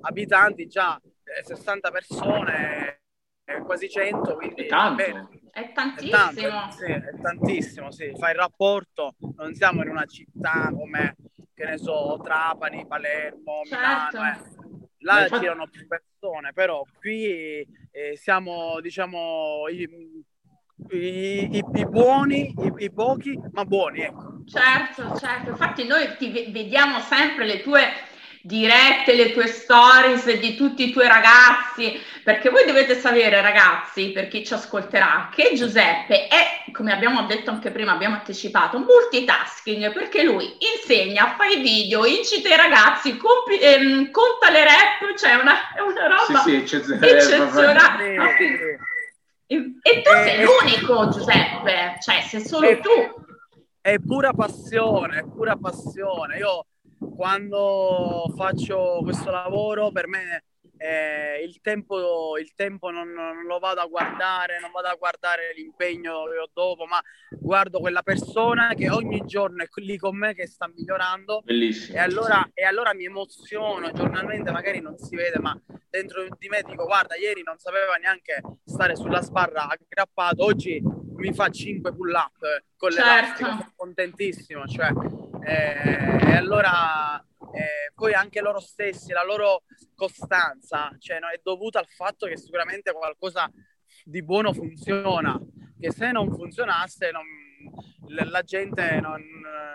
abitanti 0.00 0.66
già 0.66 0.96
eh, 0.96 1.17
60 1.42 1.90
persone, 1.90 3.00
eh, 3.44 3.62
quasi 3.62 3.88
100, 3.88 4.36
quindi 4.36 4.62
è 4.62 4.66
tanto. 4.66 5.02
Bene. 5.02 5.28
È 5.50 5.72
tantissimo. 5.72 6.30
È, 6.30 6.48
tanto, 6.50 6.76
sì, 6.76 6.84
è 6.92 7.20
tantissimo, 7.20 7.90
sì. 7.90 8.12
Fai 8.16 8.32
il 8.32 8.38
rapporto, 8.38 9.14
non 9.36 9.54
siamo 9.54 9.82
in 9.82 9.88
una 9.88 10.04
città 10.04 10.70
come, 10.72 11.16
che 11.54 11.64
ne 11.64 11.78
so, 11.78 12.20
Trapani, 12.22 12.86
Palermo, 12.86 13.62
certo. 13.64 14.18
Milano. 14.18 14.32
Eh. 14.32 14.56
Là 15.00 15.22
Infatti... 15.22 15.40
girano 15.42 15.68
più 15.68 15.86
persone, 15.86 16.52
però 16.52 16.82
qui 16.98 17.66
eh, 17.90 18.16
siamo, 18.16 18.80
diciamo, 18.80 19.68
i, 19.68 19.88
i, 20.90 21.56
i, 21.56 21.64
i 21.74 21.86
buoni, 21.86 22.54
i, 22.76 22.92
pochi, 22.92 23.38
ma 23.52 23.64
buoni, 23.64 24.00
ecco. 24.00 24.42
Certo, 24.44 25.16
certo. 25.16 25.50
Infatti 25.50 25.86
noi 25.86 26.16
ti 26.16 26.50
vediamo 26.50 27.00
sempre 27.00 27.46
le 27.46 27.62
tue 27.62 27.86
dirette 28.48 29.14
le 29.14 29.32
tue 29.34 29.46
stories 29.46 30.38
di 30.38 30.56
tutti 30.56 30.88
i 30.88 30.90
tuoi 30.90 31.06
ragazzi, 31.06 32.00
perché 32.24 32.48
voi 32.48 32.64
dovete 32.64 32.98
sapere 32.98 33.42
ragazzi, 33.42 34.10
per 34.10 34.28
chi 34.28 34.44
ci 34.44 34.54
ascolterà, 34.54 35.28
che 35.30 35.52
Giuseppe 35.54 36.28
è, 36.28 36.64
come 36.72 36.92
abbiamo 36.92 37.26
detto 37.26 37.50
anche 37.50 37.70
prima, 37.70 37.92
abbiamo 37.92 38.14
anticipato, 38.14 38.78
multitasking, 38.78 39.92
perché 39.92 40.22
lui 40.22 40.56
insegna, 40.74 41.34
fa 41.36 41.44
i 41.44 41.60
video, 41.60 42.06
incita 42.06 42.48
i 42.48 42.56
ragazzi, 42.56 43.18
compi, 43.18 43.58
ehm, 43.58 44.10
conta 44.10 44.50
le 44.50 44.64
rap, 44.64 45.14
cioè 45.18 45.34
una, 45.34 45.74
è 45.74 45.80
una 45.80 46.06
roba 46.06 46.40
sì, 46.40 46.66
sì, 46.66 46.84
eccezionale. 47.02 48.78
E 49.46 50.02
tu 50.02 50.10
sei 50.10 50.42
l'unico 50.42 51.08
Giuseppe, 51.10 51.98
cioè 52.00 52.22
sei 52.22 52.40
solo 52.40 52.66
è, 52.66 52.80
tu. 52.80 52.90
È 53.80 53.98
pura 53.98 54.32
passione, 54.32 55.18
è 55.18 55.22
pura 55.22 55.56
passione. 55.56 56.38
Io 56.38 56.64
quando 57.18 58.32
faccio 58.36 59.00
questo 59.02 59.32
lavoro 59.32 59.90
per 59.90 60.06
me 60.06 60.44
eh, 60.76 61.42
il 61.44 61.60
tempo, 61.60 62.38
il 62.38 62.54
tempo 62.54 62.90
non, 62.90 63.08
non, 63.08 63.44
lo 63.44 63.58
vado 63.58 63.80
a 63.80 63.86
guardare, 63.86 64.60
non 64.60 64.70
vado 64.70 64.86
a 64.86 64.94
guardare 64.94 65.52
l'impegno 65.56 66.26
che 66.30 66.38
ho 66.38 66.48
dopo, 66.52 66.86
ma 66.86 67.02
guardo 67.30 67.80
quella 67.80 68.02
persona 68.02 68.72
che 68.74 68.88
ogni 68.88 69.24
giorno 69.26 69.64
è 69.64 69.68
lì 69.80 69.96
con 69.96 70.16
me 70.16 70.32
che 70.32 70.46
sta 70.46 70.70
migliorando. 70.72 71.42
Bellissimo. 71.44 71.98
E 71.98 72.00
allora, 72.00 72.48
e 72.54 72.64
allora 72.64 72.94
mi 72.94 73.06
emoziono 73.06 73.90
giornalmente, 73.90 74.52
magari 74.52 74.80
non 74.80 74.96
si 74.96 75.16
vede, 75.16 75.40
ma 75.40 75.60
dentro 75.90 76.24
di 76.38 76.48
me 76.48 76.62
dico 76.64 76.84
guarda, 76.84 77.16
ieri 77.16 77.42
non 77.42 77.58
sapeva 77.58 77.96
neanche 77.96 78.40
stare 78.64 78.94
sulla 78.94 79.22
sbarra 79.22 79.66
aggrappato, 79.68 80.44
oggi 80.44 80.80
mi 81.16 81.34
fa 81.34 81.48
5 81.48 81.92
pull 81.92 82.12
up 82.12 82.62
con 82.76 82.92
certo. 82.92 83.44
sono 83.44 83.72
contentissimo. 83.74 84.64
Cioè, 84.68 84.92
eh, 85.48 86.30
e 86.30 86.36
allora 86.36 87.18
eh, 87.18 87.92
poi 87.94 88.12
anche 88.12 88.42
loro 88.42 88.60
stessi, 88.60 89.12
la 89.12 89.24
loro 89.24 89.62
costanza 89.94 90.94
cioè, 90.98 91.18
no, 91.18 91.28
è 91.28 91.40
dovuta 91.42 91.78
al 91.78 91.86
fatto 91.86 92.26
che 92.26 92.36
sicuramente 92.36 92.92
qualcosa 92.92 93.50
di 94.04 94.22
buono 94.22 94.52
funziona, 94.52 95.40
che 95.80 95.90
se 95.90 96.12
non 96.12 96.30
funzionasse 96.34 97.10
non, 97.10 97.24
la 98.30 98.42
gente 98.42 99.00
non, 99.00 99.22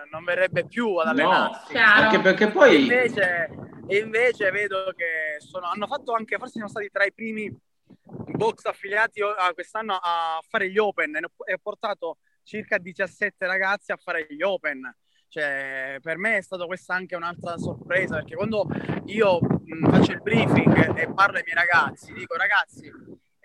non, 0.10 0.24
verrebbe 0.24 0.66
più 0.66 0.96
ad 0.96 1.08
allenarsi. 1.08 1.74
No, 1.74 1.82
anche 1.82 2.20
perché 2.20 2.52
poi... 2.52 2.82
Invece, 2.82 3.50
invece 3.88 4.52
vedo 4.52 4.94
che 4.96 5.40
sono, 5.40 5.68
hanno 5.68 5.88
fatto 5.88 6.14
anche, 6.14 6.38
forse 6.38 6.54
sono 6.54 6.68
stati 6.68 6.90
tra 6.90 7.04
i 7.04 7.14
primi 7.14 7.52
box 8.36 8.66
affiliati 8.66 9.22
quest'anno 9.54 10.00
a 10.02 10.40
fare 10.48 10.70
gli 10.70 10.78
open 10.78 11.16
e 11.16 11.54
ho 11.54 11.60
portato 11.62 12.18
circa 12.44 12.78
17 12.78 13.46
ragazzi 13.46 13.92
a 13.92 13.98
fare 13.98 14.26
gli 14.30 14.42
open 14.42 14.82
cioè, 15.34 15.98
per 16.00 16.20
me 16.20 16.38
è 16.38 16.42
stata 16.44 16.66
questa 16.66 16.94
anche 16.94 17.16
un'altra 17.16 17.58
sorpresa 17.58 18.18
perché 18.18 18.36
quando 18.36 18.68
io 19.06 19.40
faccio 19.90 20.12
il 20.12 20.22
briefing 20.22 20.96
e 20.96 21.12
parlo 21.12 21.38
ai 21.38 21.44
miei 21.44 21.56
ragazzi, 21.56 22.14
dico 22.14 22.36
ragazzi, 22.36 22.92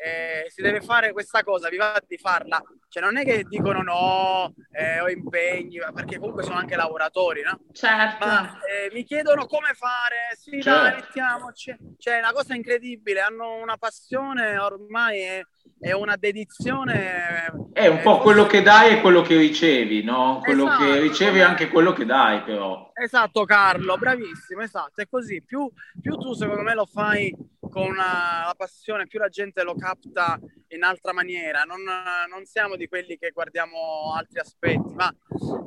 eh, 0.00 0.49
si 0.49 0.62
deve 0.62 0.81
fare 0.81 1.12
questa 1.12 1.43
cosa, 1.43 1.69
vi 1.69 1.76
va 1.76 2.00
di 2.07 2.17
farla. 2.17 2.62
Cioè, 2.88 3.02
non 3.02 3.17
è 3.17 3.25
che 3.25 3.45
dicono 3.49 3.83
no, 3.83 4.55
eh, 4.71 5.00
ho 5.00 5.09
impegni, 5.09 5.78
perché 5.93 6.19
comunque 6.19 6.45
sono 6.45 6.57
anche 6.57 6.76
lavoratori, 6.76 7.43
no? 7.43 7.59
Certo. 7.73 8.25
Ma 8.25 8.59
eh, 8.61 8.90
mi 8.93 9.02
chiedono 9.02 9.47
come 9.47 9.75
fare, 9.75 10.37
sì, 10.38 10.62
certo. 10.62 10.83
dai, 10.83 10.95
mettiamoci. 10.95 11.76
Cioè, 11.99 12.14
è 12.14 12.19
una 12.19 12.33
cosa 12.33 12.55
incredibile, 12.55 13.21
hanno 13.21 13.57
una 13.57 13.76
passione 13.76 14.57
ormai. 14.57 15.21
È 15.21 15.43
è 15.81 15.93
una 15.93 16.17
dedizione. 16.17 17.52
È 17.73 17.87
un 17.87 17.99
po' 17.99 18.17
forse... 18.17 18.23
quello 18.23 18.47
che 18.47 18.62
dai 18.62 18.95
e 18.95 19.00
quello 19.00 19.23
che 19.23 19.37
ricevi, 19.37 20.02
no? 20.02 20.40
Quello 20.43 20.64
esatto, 20.64 20.85
che 20.85 21.00
ricevi 21.00 21.38
è 21.38 21.43
anche 21.43 21.69
quello 21.69 21.93
che 21.93 22.05
dai, 22.05 22.43
però. 22.43 22.90
Esatto, 22.95 23.45
Carlo, 23.45 23.97
bravissimo, 23.97 24.62
esatto, 24.62 25.00
è 25.00 25.09
così. 25.09 25.43
Più, 25.43 25.71
più 26.00 26.17
tu, 26.17 26.33
secondo 26.33 26.62
me, 26.62 26.75
lo 26.75 26.87
fai 26.87 27.35
con 27.68 27.88
una, 27.88 28.44
la 28.46 28.54
passione, 28.56 29.06
più 29.06 29.18
la 29.18 29.28
gente 29.28 29.62
lo 29.62 29.75
capta 29.75 30.38
in 30.68 30.82
altra 30.82 31.12
maniera. 31.12 31.62
Non, 31.62 31.82
non 32.28 32.44
siamo 32.44 32.76
di 32.76 32.88
quelli 32.88 33.16
che 33.16 33.30
guardiamo 33.30 34.14
altri 34.16 34.40
aspetti, 34.40 34.94
ma 34.94 35.14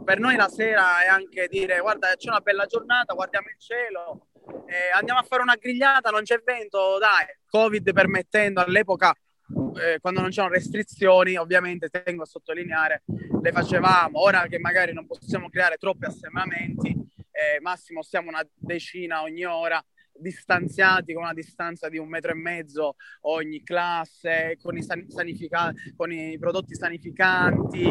per 0.03 0.20
noi 0.20 0.36
la 0.36 0.48
sera 0.48 1.03
è 1.03 1.08
anche 1.08 1.48
dire: 1.48 1.79
guarda, 1.79 2.13
c'è 2.15 2.29
una 2.29 2.39
bella 2.39 2.65
giornata, 2.65 3.13
guardiamo 3.13 3.48
il 3.48 3.60
cielo. 3.60 4.27
Eh, 4.65 4.91
andiamo 4.93 5.20
a 5.20 5.24
fare 5.24 5.41
una 5.41 5.55
grigliata, 5.55 6.10
non 6.10 6.24
c'è 6.24 6.41
vento, 6.43 6.98
dai, 6.98 7.25
Covid 7.48 7.93
permettendo 7.93 8.62
all'epoca 8.62 9.15
eh, 9.75 10.00
quando 10.00 10.22
non 10.22 10.29
c'erano 10.29 10.53
restrizioni, 10.53 11.36
ovviamente 11.36 11.89
tengo 11.89 12.24
a 12.24 12.25
sottolineare, 12.25 13.03
le 13.41 13.51
facevamo. 13.51 14.20
Ora 14.20 14.48
che 14.48 14.60
magari 14.60 14.93
non 14.93 15.05
possiamo 15.05 15.50
creare 15.50 15.77
troppi 15.77 16.05
assembramenti, 16.05 16.89
eh, 17.31 17.60
massimo 17.62 18.01
stiamo 18.01 18.29
una 18.29 18.46
decina 18.55 19.22
ogni 19.22 19.46
ora, 19.46 19.84
distanziati 20.22 21.13
con 21.13 21.24
una 21.24 21.34
distanza 21.34 21.90
di 21.90 21.98
un 21.98 22.08
metro 22.08 22.32
e 22.32 22.36
mezzo 22.36 22.96
ogni 23.22 23.63
classe, 23.63 24.58
con 24.62 24.78
i, 24.78 24.84
sanifica- 24.84 25.74
con 25.96 26.12
i 26.12 26.38
prodotti 26.40 26.75
sanificanti. 26.75 27.84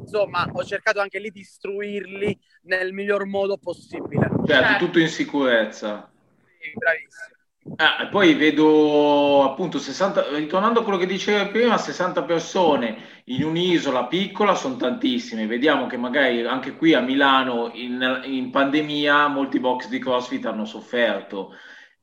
Insomma, 0.00 0.48
ho 0.52 0.64
cercato 0.64 1.00
anche 1.00 1.18
lì 1.18 1.30
di 1.30 1.40
istruirli 1.40 2.38
nel 2.62 2.92
miglior 2.92 3.26
modo 3.26 3.58
possibile. 3.58 4.30
Certo, 4.46 4.84
tutto 4.84 4.98
in 4.98 5.08
sicurezza. 5.08 6.10
Sì, 6.60 6.72
bravissimo. 6.74 7.36
Ah, 7.76 8.08
poi 8.10 8.34
vedo 8.34 9.44
appunto 9.44 9.78
60, 9.78 10.36
ritornando 10.36 10.80
a 10.80 10.82
quello 10.82 10.98
che 10.98 11.06
dicevo 11.06 11.50
prima, 11.50 11.76
60 11.76 12.22
persone 12.22 13.22
in 13.24 13.44
un'isola 13.44 14.06
piccola 14.06 14.54
sono 14.54 14.76
tantissime. 14.76 15.46
Vediamo 15.46 15.86
che 15.86 15.96
magari 15.98 16.44
anche 16.46 16.74
qui 16.76 16.94
a 16.94 17.00
Milano 17.00 17.70
in, 17.74 18.22
in 18.24 18.50
pandemia 18.50 19.28
molti 19.28 19.60
box 19.60 19.88
di 19.88 19.98
CrossFit 19.98 20.46
hanno 20.46 20.64
sofferto 20.64 21.54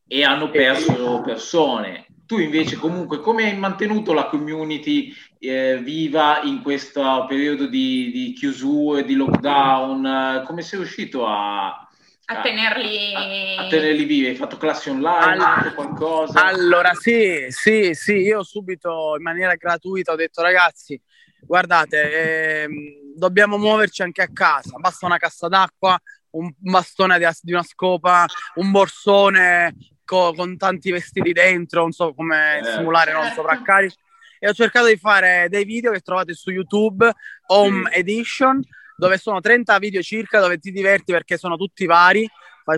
e 0.08 0.24
hanno 0.24 0.50
perso 0.50 1.22
persone. 1.22 2.06
Tu 2.26 2.40
invece 2.40 2.78
comunque 2.78 3.20
come 3.20 3.44
hai 3.44 3.56
mantenuto 3.56 4.12
la 4.14 4.26
community 4.26 5.14
eh, 5.40 5.78
viva 5.78 6.42
in 6.42 6.64
questo 6.64 7.26
periodo 7.28 7.68
di, 7.68 8.10
di 8.12 8.34
chiusure, 8.34 9.04
di 9.04 9.14
lockdown? 9.14 10.44
Come 10.46 10.64
sei 10.64 10.80
riuscito 10.80 11.28
a, 11.28 11.86
a 12.28 12.42
tenerli... 12.42 13.14
A, 13.14 13.66
a, 13.66 13.68
tenerli 13.68 14.06
vivi, 14.06 14.28
hai 14.28 14.36
fatto 14.36 14.58
classi 14.58 14.90
online, 14.90 15.44
allora, 15.44 15.74
qualcosa? 15.76 16.46
Allora 16.46 16.94
sì, 16.94 17.46
sì, 17.50 17.94
sì, 17.94 18.14
io 18.14 18.44
subito 18.44 19.14
in 19.16 19.22
maniera 19.22 19.54
gratuita 19.54 20.14
ho 20.14 20.16
detto 20.16 20.42
ragazzi, 20.42 21.00
guardate, 21.42 22.64
eh, 22.64 22.68
dobbiamo 23.16 23.60
muoverci 23.60 24.02
anche 24.02 24.24
a 24.24 24.30
casa, 24.34 24.78
basta 24.80 25.06
una 25.06 25.18
cassa 25.18 25.48
d'acqua, 25.48 25.96
un 26.32 26.52
bastone 26.58 27.20
di, 27.20 27.26
di 27.42 27.52
una 27.52 27.64
scopa, 27.64 28.26
un 28.56 28.72
borsone 28.72 29.76
co, 30.06 30.34
con 30.34 30.56
tanti 30.58 30.92
vestiti 30.92 31.34
dentro, 31.34 31.82
non 31.82 31.92
so 31.92 32.14
come 32.14 32.60
eh, 32.60 32.64
simulare 32.64 33.12
non 33.12 33.32
sovraccarico. 33.34 33.96
E 34.40 34.48
ho 34.48 34.54
cercato 34.54 34.88
di 34.88 34.98
fare 34.98 35.48
dei 35.50 35.66
video 35.66 35.92
che 35.92 36.02
trovate 36.02 36.34
su 36.34 36.52
YouTube, 36.52 37.12
Home 37.48 37.90
sì. 37.92 38.00
Edition, 38.00 38.62
dove 38.96 39.18
sono 39.18 39.42
30 39.42 39.78
video 39.80 40.02
circa 40.02 40.40
dove 40.40 40.58
ti 40.58 40.72
diverti 40.72 41.12
perché 41.12 41.38
sono 41.38 41.58
tutti 41.58 41.86
vari. 41.86 42.30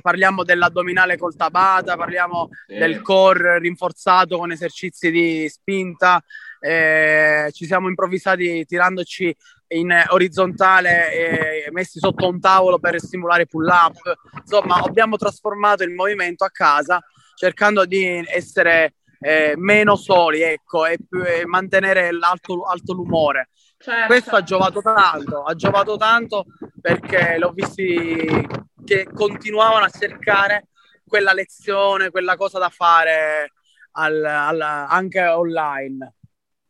Parliamo 0.01 0.43
dell'addominale 0.43 1.17
col 1.17 1.35
tabata, 1.35 1.95
parliamo 1.95 2.49
sì. 2.67 2.75
del 2.75 3.01
core 3.01 3.59
rinforzato 3.59 4.37
con 4.37 4.51
esercizi 4.51 5.09
di 5.09 5.47
spinta. 5.47 6.21
Eh, 6.59 7.49
ci 7.53 7.65
siamo 7.65 7.87
improvvisati 7.87 8.65
tirandoci 8.65 9.33
in 9.69 9.93
orizzontale 10.09 11.13
e 11.13 11.56
messi 11.71 11.99
sotto 11.99 12.27
un 12.27 12.39
tavolo 12.39 12.79
per 12.79 12.99
stimolare 12.99 13.45
pull 13.45 13.67
up. 13.67 13.97
Insomma, 14.39 14.75
abbiamo 14.75 15.17
trasformato 15.17 15.83
il 15.83 15.93
movimento 15.93 16.43
a 16.43 16.49
casa 16.49 17.01
cercando 17.35 17.85
di 17.85 18.23
essere 18.27 18.95
eh, 19.19 19.53
meno 19.57 19.95
soli 19.95 20.41
ecco, 20.41 20.85
e, 20.85 20.97
e 21.25 21.45
mantenere 21.45 22.11
l'alto, 22.11 22.63
alto 22.63 22.93
l'umore. 22.93 23.49
Certo. 23.77 24.07
Questo 24.07 24.35
ha 24.35 24.43
giovato 24.43 24.81
tanto, 24.81 25.43
ha 25.43 25.53
giovato 25.53 25.97
tanto 25.97 26.45
perché 26.81 27.37
l'ho 27.37 27.51
visti 27.51 28.47
che 28.83 29.07
continuavano 29.13 29.85
a 29.85 29.89
cercare 29.89 30.69
quella 31.05 31.31
lezione, 31.31 32.09
quella 32.09 32.35
cosa 32.35 32.57
da 32.57 32.69
fare 32.69 33.51
al, 33.91 34.23
al, 34.23 34.61
anche 34.61 35.21
online. 35.25 36.13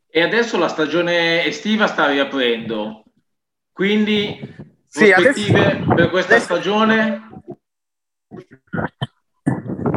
E 0.09 0.21
adesso 0.21 0.57
la 0.57 0.67
stagione 0.67 1.45
estiva 1.45 1.87
sta 1.87 2.07
riaprendo, 2.07 3.03
quindi 3.71 4.39
sì, 4.87 5.11
prospettive 5.11 5.65
adesso, 5.65 5.93
per 5.93 6.09
questa 6.09 6.33
adesso, 6.35 6.45
stagione? 6.45 7.29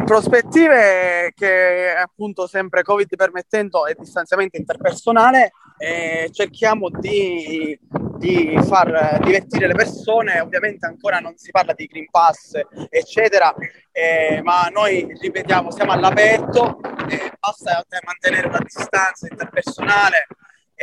Prospettive 0.05 1.31
che 1.33 1.95
appunto 1.95 2.45
sempre 2.45 2.83
Covid 2.83 3.15
permettendo 3.15 3.85
e 3.85 3.95
distanziamento 3.97 4.57
interpersonale 4.57 5.51
e 5.77 6.29
cerchiamo 6.33 6.89
di, 6.89 7.79
di 8.17 8.59
far 8.67 9.19
divertire 9.23 9.67
le 9.67 9.73
persone. 9.73 10.41
Ovviamente 10.41 10.85
ancora 10.85 11.19
non 11.19 11.37
si 11.37 11.49
parla 11.51 11.73
di 11.73 11.85
Green 11.85 12.09
Pass, 12.09 12.59
eccetera, 12.89 13.53
eh, 13.91 14.41
ma 14.43 14.67
noi 14.67 15.17
ripetiamo, 15.19 15.71
siamo 15.71 15.93
all'aperto, 15.93 16.79
eh, 17.09 17.31
basta 17.39 17.85
mantenere 18.03 18.47
una 18.47 18.59
distanza 18.59 19.27
interpersonale 19.29 20.27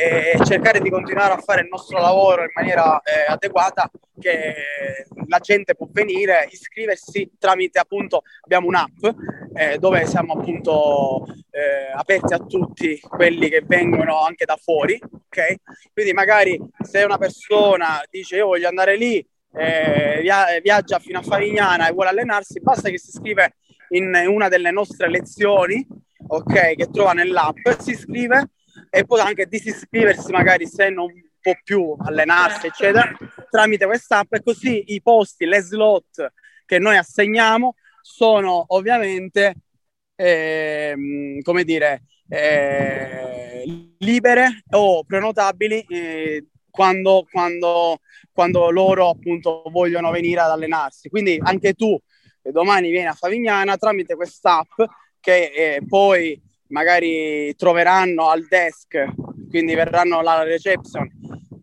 e 0.01 0.39
cercare 0.45 0.79
di 0.79 0.91
continuare 0.91 1.33
a 1.33 1.39
fare 1.39 1.63
il 1.63 1.69
nostro 1.69 1.99
lavoro 1.99 2.43
in 2.43 2.53
maniera 2.55 3.01
eh, 3.01 3.25
adeguata 3.27 3.91
che 4.21 4.55
la 5.27 5.41
gente 5.41 5.75
può 5.75 5.89
venire, 5.91 6.47
iscriversi 6.53 7.33
tramite 7.37 7.81
appunto 7.81 8.23
abbiamo 8.43 8.69
un'app 8.69 9.05
eh, 9.55 9.77
dove 9.79 10.07
siamo 10.07 10.35
appunto 10.35 11.27
eh, 11.51 11.91
aperti 11.93 12.33
a 12.33 12.39
tutti 12.39 13.01
quelli 13.01 13.49
che 13.49 13.65
vengono 13.67 14.23
anche 14.23 14.45
da 14.45 14.57
fuori, 14.57 14.97
ok? 15.03 15.57
Quindi 15.93 16.13
magari 16.13 16.61
se 16.81 17.03
una 17.03 17.19
persona 17.19 18.01
dice 18.09 18.37
io 18.37 18.47
voglio 18.47 18.69
andare 18.69 18.97
lì, 18.97 19.19
eh, 19.53 20.21
via- 20.21 20.61
viaggia 20.63 21.01
fino 21.01 21.19
a 21.19 21.23
Favignana 21.23 21.89
e 21.89 21.93
vuole 21.93 22.11
allenarsi, 22.11 22.61
basta 22.61 22.89
che 22.89 23.01
si 23.01 23.09
iscrive 23.09 23.57
in 23.89 24.15
una 24.29 24.47
delle 24.47 24.71
nostre 24.71 25.11
lezioni, 25.11 25.85
ok? 26.29 26.77
Che 26.77 26.89
trova 26.93 27.15
nell'app, 27.15 27.67
si 27.81 27.91
iscrive 27.91 28.51
e 28.91 29.05
poi 29.05 29.21
anche 29.21 29.47
disiscriversi 29.47 30.31
magari 30.31 30.67
se 30.67 30.89
non 30.91 31.11
può 31.41 31.53
più 31.63 31.97
allenarsi, 31.99 32.67
eccetera, 32.67 33.17
tramite 33.51 33.87
quest'app 33.87 34.33
e 34.35 34.43
così 34.43 34.85
i 34.95 35.03
posti, 35.03 35.47
le 35.47 35.61
slot 35.61 36.33
che 36.65 36.79
noi 36.79 36.97
assegniamo 36.97 37.75
sono 38.03 38.65
ovviamente, 38.69 39.55
eh, 40.15 41.41
come 41.43 41.65
dire, 41.65 42.03
eh, 42.29 43.65
libere 43.99 44.63
o 44.71 45.05
prenotabili 45.05 45.85
eh, 45.89 46.47
quando, 46.71 47.27
quando, 47.31 48.01
quando 48.33 48.71
loro 48.71 49.09
appunto 49.11 49.63
vogliono 49.71 50.11
venire 50.11 50.41
ad 50.41 50.51
allenarsi. 50.51 51.09
Quindi 51.09 51.39
anche 51.43 51.73
tu 51.73 51.99
domani 52.43 52.91
vieni 52.91 53.07
a 53.07 53.13
Favignana 53.13 53.77
tramite 53.77 54.15
quest'app 54.15 54.71
che 55.21 55.53
eh, 55.55 55.81
poi 55.87 56.41
magari 56.69 57.55
troveranno 57.57 58.29
al 58.29 58.47
desk, 58.47 59.05
quindi 59.49 59.75
verranno 59.75 60.19
alla 60.19 60.43
reception 60.43 61.11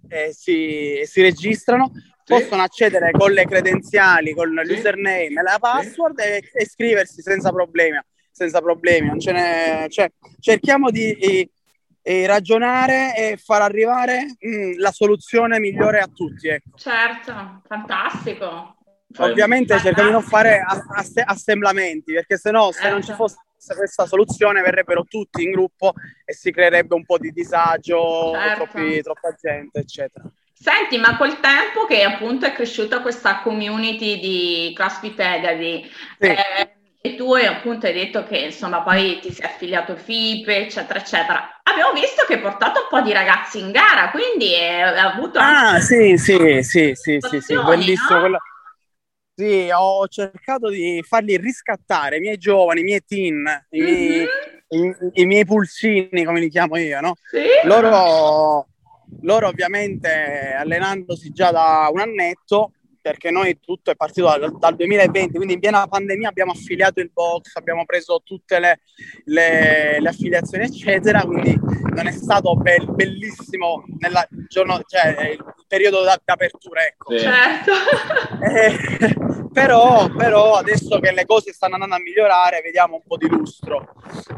e 0.08 0.34
si, 0.34 1.02
si 1.04 1.22
registrano, 1.22 1.92
sì. 1.94 2.34
possono 2.34 2.62
accedere 2.62 3.12
con 3.12 3.32
le 3.32 3.46
credenziali, 3.46 4.34
con 4.34 4.50
sì. 4.64 4.72
l'username 4.72 5.26
e 5.26 5.42
la 5.42 5.58
password 5.60 6.20
sì. 6.20 6.28
e, 6.28 6.36
e 6.54 6.64
iscriversi 6.64 7.22
senza 7.22 7.52
problemi. 7.52 8.00
Senza 8.32 8.60
problemi. 8.62 9.08
Non 9.08 9.20
ce 9.20 9.32
n'è, 9.32 9.86
cioè, 9.90 10.12
cerchiamo 10.42 10.92
di, 10.92 11.16
di, 11.16 11.50
di, 12.02 12.26
ragionare 12.26 13.16
e 13.16 13.38
far 13.38 13.62
arrivare 13.62 14.36
mh, 14.38 14.50
mm, 14.50 14.72
la 14.78 14.92
soluzione 14.92 15.60
migliore 15.60 16.00
a 16.00 16.08
tutti. 16.08 16.50
Ecco. 16.50 16.78
Certo, 16.78 17.62
fantastico. 17.66 18.76
Ovviamente 19.20 19.80
cerchiamo 19.80 20.10
di 20.10 20.14
non 20.16 20.22
fare 20.22 20.60
ass- 20.60 21.22
assemblamenti 21.24 22.12
perché 22.12 22.38
sennò 22.38 22.72
se 22.74 22.90
non 22.90 23.00
ci 23.00 23.08
certo. 23.08 23.24
fosse 23.24 23.45
questa 23.76 24.06
soluzione 24.06 24.62
verrebbero 24.62 25.04
tutti 25.04 25.44
in 25.44 25.52
gruppo 25.52 25.94
e 26.24 26.34
si 26.34 26.52
creerebbe 26.52 26.96
un 26.96 27.06
po' 27.06 27.18
di 27.18 27.32
disagio, 27.32 28.32
certo. 28.34 28.68
troppi, 28.70 29.02
troppa 29.02 29.36
gente, 29.40 29.80
eccetera. 29.80 30.26
Senti, 30.54 30.98
ma 30.98 31.18
col 31.18 31.40
tempo 31.40 31.86
che 31.86 32.04
appunto 32.04 32.46
è 32.46 32.54
cresciuta 32.54 33.02
questa 33.02 33.42
community 33.42 34.20
di 34.20 34.74
CrossFit 34.74 35.20
Egadi, 35.20 35.92
sì. 36.20 36.28
eh, 36.28 36.76
e 37.02 37.16
tu 37.16 37.34
appunto 37.34 37.86
hai 37.86 37.94
detto 37.94 38.24
che 38.24 38.38
insomma 38.38 38.82
poi 38.82 39.20
ti 39.20 39.32
sei 39.32 39.46
affiliato 39.46 39.96
FIPE, 39.96 40.58
eccetera, 40.58 41.00
eccetera. 41.00 41.60
Abbiamo 41.62 41.94
visto 41.94 42.24
che 42.26 42.36
hai 42.36 42.40
portato 42.40 42.80
un 42.80 42.88
po' 42.90 43.02
di 43.02 43.14
ragazzi 43.14 43.60
in 43.60 43.72
gara, 43.72 44.10
quindi 44.10 44.56
hai 44.56 44.98
avuto... 44.98 45.38
Ah, 45.40 45.80
sì, 45.80 46.18
sì, 46.18 46.64
sì, 46.64 46.96
sì, 46.96 47.20
sì, 47.20 47.42
sì, 47.42 47.56
bellissimo. 47.62 48.16
No? 48.16 48.20
Quello 48.22 48.40
sì, 49.36 49.70
ho 49.70 50.08
cercato 50.08 50.70
di 50.70 51.04
farli 51.06 51.36
riscattare, 51.36 52.18
i 52.18 52.20
miei 52.22 52.38
giovani, 52.38 52.80
i 52.80 52.84
miei 52.84 53.04
teen, 53.06 53.46
i, 53.72 53.82
miei, 53.82 54.26
mm-hmm. 54.74 54.92
i, 55.14 55.22
i 55.22 55.26
miei 55.26 55.46
pulcini, 55.46 56.24
come 56.24 56.40
li 56.40 56.50
chiamo 56.50 56.78
io, 56.78 57.02
no? 57.02 57.16
Sì. 57.30 57.44
Loro, 57.66 58.68
loro 59.22 59.48
ovviamente 59.48 60.56
allenandosi 60.58 61.32
già 61.32 61.52
da 61.52 61.90
un 61.92 62.00
annetto 62.00 62.72
perché 63.06 63.30
noi 63.30 63.60
tutto 63.60 63.92
è 63.92 63.96
partito 63.96 64.36
dal, 64.36 64.58
dal, 64.58 64.76
2020, 64.76 65.36
quindi 65.36 65.54
in 65.54 65.60
piena 65.60 65.86
pandemia 65.86 66.28
abbiamo 66.28 66.54
affiliato 66.54 67.02
il 67.02 67.12
box, 67.14 67.52
abbiamo 67.54 67.86
preso 67.86 68.20
tutte 68.24 68.58
le, 68.58 68.80
le, 69.26 70.00
le 70.00 70.10
affiliazioni, 70.10 70.64
eccetera, 70.64 71.22
quindi 71.22 71.56
non 71.94 72.08
è 72.08 72.12
stato 72.12 72.56
be- 72.56 72.84
bellissimo 72.84 73.84
nel 74.00 74.28
giorno, 74.48 74.82
cioè, 74.88 75.34
il 75.34 75.56
periodo 75.68 76.02
d'apertura, 76.02 76.84
ecco. 76.84 77.16
Sì. 77.16 77.20
Certo. 77.20 77.72
Eh, 78.44 79.50
però, 79.54 80.08
però, 80.10 80.54
adesso 80.56 80.98
che 81.00 81.12
le 81.12 81.26
cose 81.28 81.54
stanno 81.54 81.76
andando 81.76 81.94
a 81.94 82.00
migliorare, 82.00 82.62
vediamo 82.62 82.96
un 82.96 83.04
po' 83.06 83.18
di 83.18 83.28
lustro. 83.28 83.88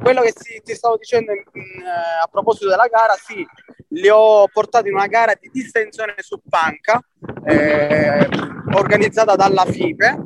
Quello 0.01 0.19
che 0.19 0.33
si, 0.35 0.61
ti 0.61 0.73
stavo 0.73 0.97
dicendo 0.97 1.31
in, 1.31 1.41
in, 1.53 1.85
eh, 1.85 2.21
a 2.21 2.27
proposito 2.29 2.67
della 2.67 2.87
gara, 2.87 3.13
sì, 3.13 3.47
li 3.91 4.09
ho 4.09 4.45
portati 4.51 4.89
in 4.89 4.95
una 4.95 5.07
gara 5.07 5.33
di 5.39 5.49
distensione 5.53 6.15
su 6.17 6.41
panca, 6.49 7.01
eh, 7.47 8.27
organizzata 8.73 9.35
dalla 9.35 9.65
FIPE 9.65 10.17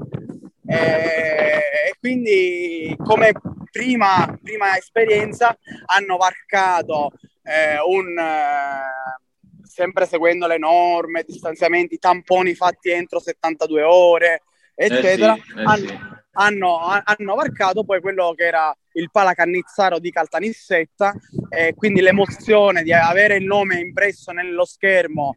eh, 0.66 1.62
e 1.90 1.96
quindi 2.00 2.96
come 2.98 3.32
prima, 3.72 4.38
prima 4.42 4.76
esperienza 4.78 5.56
hanno 5.86 6.18
varcato 6.18 7.12
eh, 7.44 7.80
un 7.86 8.18
eh, 8.18 9.22
sempre 9.64 10.06
seguendo 10.06 10.48
le 10.48 10.58
norme, 10.58 11.24
distanziamenti, 11.26 11.98
tamponi 11.98 12.56
fatti 12.56 12.90
entro 12.90 13.20
72 13.20 13.84
ore, 13.84 14.42
eccetera, 14.76 15.36
eh 15.36 15.42
sì, 15.42 15.60
eh 15.60 15.64
hanno, 15.64 15.88
sì. 15.88 16.00
hanno, 16.34 16.78
hanno, 17.04 17.36
varcato 17.36 17.84
poi 17.84 18.02
quello 18.02 18.34
che 18.36 18.48
era 18.48 18.76
il 18.94 19.10
palacannizzaro 19.10 20.00
di 20.00 20.12
Caltanissetta, 20.12 21.14
e 21.50 21.74
quindi 21.74 22.02
l'emozione 22.02 22.84
di 22.84 22.92
avere 22.92 23.38
il 23.38 23.46
nome 23.46 23.80
impresso 23.80 24.32
nello 24.32 24.66
schermo 24.66 25.36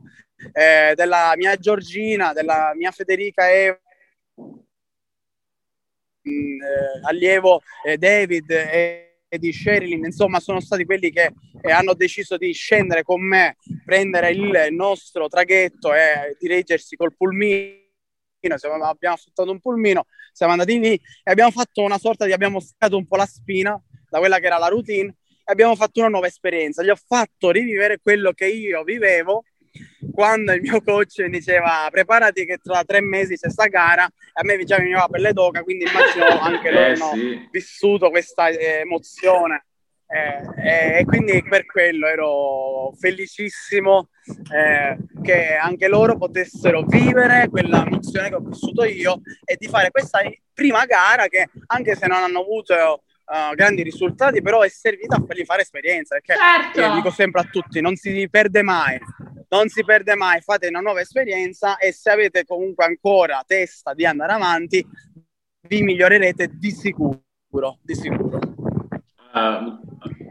eh, 0.53 0.93
della 0.95 1.33
mia 1.37 1.57
Giorgina, 1.57 2.33
della 2.33 2.73
mia 2.75 2.91
Federica 2.91 3.51
Eva, 3.51 3.79
mm, 6.29 6.63
eh, 6.63 7.01
allievo 7.03 7.63
eh, 7.85 7.97
David 7.97 8.51
e, 8.51 9.21
e 9.29 9.39
di 9.39 9.53
Sherilyn, 9.53 10.05
insomma 10.05 10.41
sono 10.41 10.61
stati 10.61 10.85
quelli 10.85 11.11
che 11.11 11.33
eh, 11.63 11.71
hanno 11.71 11.95
deciso 11.95 12.37
di 12.37 12.53
scendere 12.53 13.03
con 13.03 13.27
me, 13.27 13.57
prendere 13.85 14.31
il 14.31 14.69
nostro 14.71 15.29
traghetto 15.29 15.95
e 15.95 16.37
dirigersi 16.39 16.97
col 16.97 17.15
pulmino 17.17 17.83
siamo, 18.57 18.85
abbiamo 18.85 19.15
affittato 19.15 19.51
un 19.51 19.61
pulmino, 19.61 20.07
siamo 20.33 20.53
andati 20.53 20.79
lì 20.79 20.93
e 20.93 21.31
abbiamo 21.31 21.51
fatto 21.51 21.83
una 21.83 21.99
sorta 21.99 22.27
di, 22.27 22.33
abbiamo 22.33 22.61
staccato 22.61 22.97
un 22.97 23.07
po' 23.07 23.17
la 23.17 23.27
spina 23.27 23.81
da 24.09 24.19
quella 24.19 24.39
che 24.39 24.47
era 24.47 24.59
la 24.59 24.69
routine 24.69 25.17
e 25.47 25.53
abbiamo 25.53 25.75
fatto 25.75 26.01
una 26.01 26.09
nuova 26.09 26.27
esperienza. 26.27 26.83
Gli 26.83 26.91
ho 26.91 26.97
fatto 26.97 27.51
rivivere 27.51 27.99
quello 28.03 28.33
che 28.33 28.47
io 28.47 28.83
vivevo 28.85 29.45
quando 30.13 30.53
il 30.53 30.61
mio 30.61 30.81
coach 30.83 31.19
mi 31.21 31.31
diceva 31.31 31.89
preparati 31.91 32.45
che 32.45 32.59
tra 32.63 32.85
tre 32.85 33.01
mesi 33.01 33.37
c'è 33.37 33.51
sta 33.51 33.67
gara 33.67 34.07
e 34.07 34.11
a 34.35 34.45
me 34.45 34.63
già 34.65 34.77
mi 34.79 34.85
veniva 34.85 35.09
per 35.09 35.21
le 35.21 35.33
d'oca 35.33 35.63
quindi 35.63 35.85
immagino 35.85 36.27
anche 36.41 36.71
loro 36.71 36.87
eh, 36.87 36.97
sì. 36.97 37.49
vissuto 37.51 38.11
questa 38.11 38.49
eh, 38.49 38.81
emozione 38.81 39.67
eh, 40.07 40.99
e 40.99 41.05
quindi 41.05 41.43
per 41.43 41.65
quello 41.67 42.07
ero 42.07 42.93
felicissimo 42.99 44.11
eh, 44.55 44.97
che 45.23 45.55
anche 45.55 45.89
loro 45.89 46.17
potessero 46.17 46.83
vivere 46.83 47.49
quella 47.49 47.85
emozione 47.85 48.29
che 48.29 48.35
ho 48.35 48.41
vissuto 48.41 48.85
io 48.85 49.21
e 49.45 49.57
di 49.59 49.67
fare 49.67 49.91
questa 49.91 50.21
prima 50.53 50.85
gara 50.85 51.27
che 51.27 51.49
anche 51.67 51.97
se 51.97 52.07
non 52.07 52.23
hanno 52.23 52.41
avuto 52.41 52.75
uh, 52.75 53.55
grandi 53.55 53.83
risultati 53.83 54.43
però 54.43 54.61
è 54.61 54.69
servita 54.69 55.17
a 55.17 55.25
fargli 55.27 55.45
fare 55.45 55.63
esperienza 55.63 56.15
perché 56.15 56.35
certo. 56.37 56.81
io 56.81 56.95
dico 56.95 57.11
sempre 57.11 57.41
a 57.41 57.45
tutti 57.45 57.81
non 57.81 57.97
si 57.97 58.29
perde 58.31 58.63
mai 58.63 58.99
non 59.55 59.69
si 59.69 59.85
perde 59.85 60.17
mai 60.17 60.41
fate 60.41 60.67
una 60.67 60.81
nuova 60.81 61.01
esperienza 61.01 61.77
e 61.77 61.93
se 61.93 62.11
avete 62.11 62.45
comunque 62.45 62.85
ancora 62.85 63.45
testa 63.47 63.95
di 63.95 64.05
andare 64.05 64.33
avanti 64.33 64.85
vi 65.69 65.83
migliorerete 65.83 66.51
di 66.55 66.73
sicuro 66.73 67.23
di 67.81 67.95
sicuro. 67.95 68.41
Uh, 69.33 69.79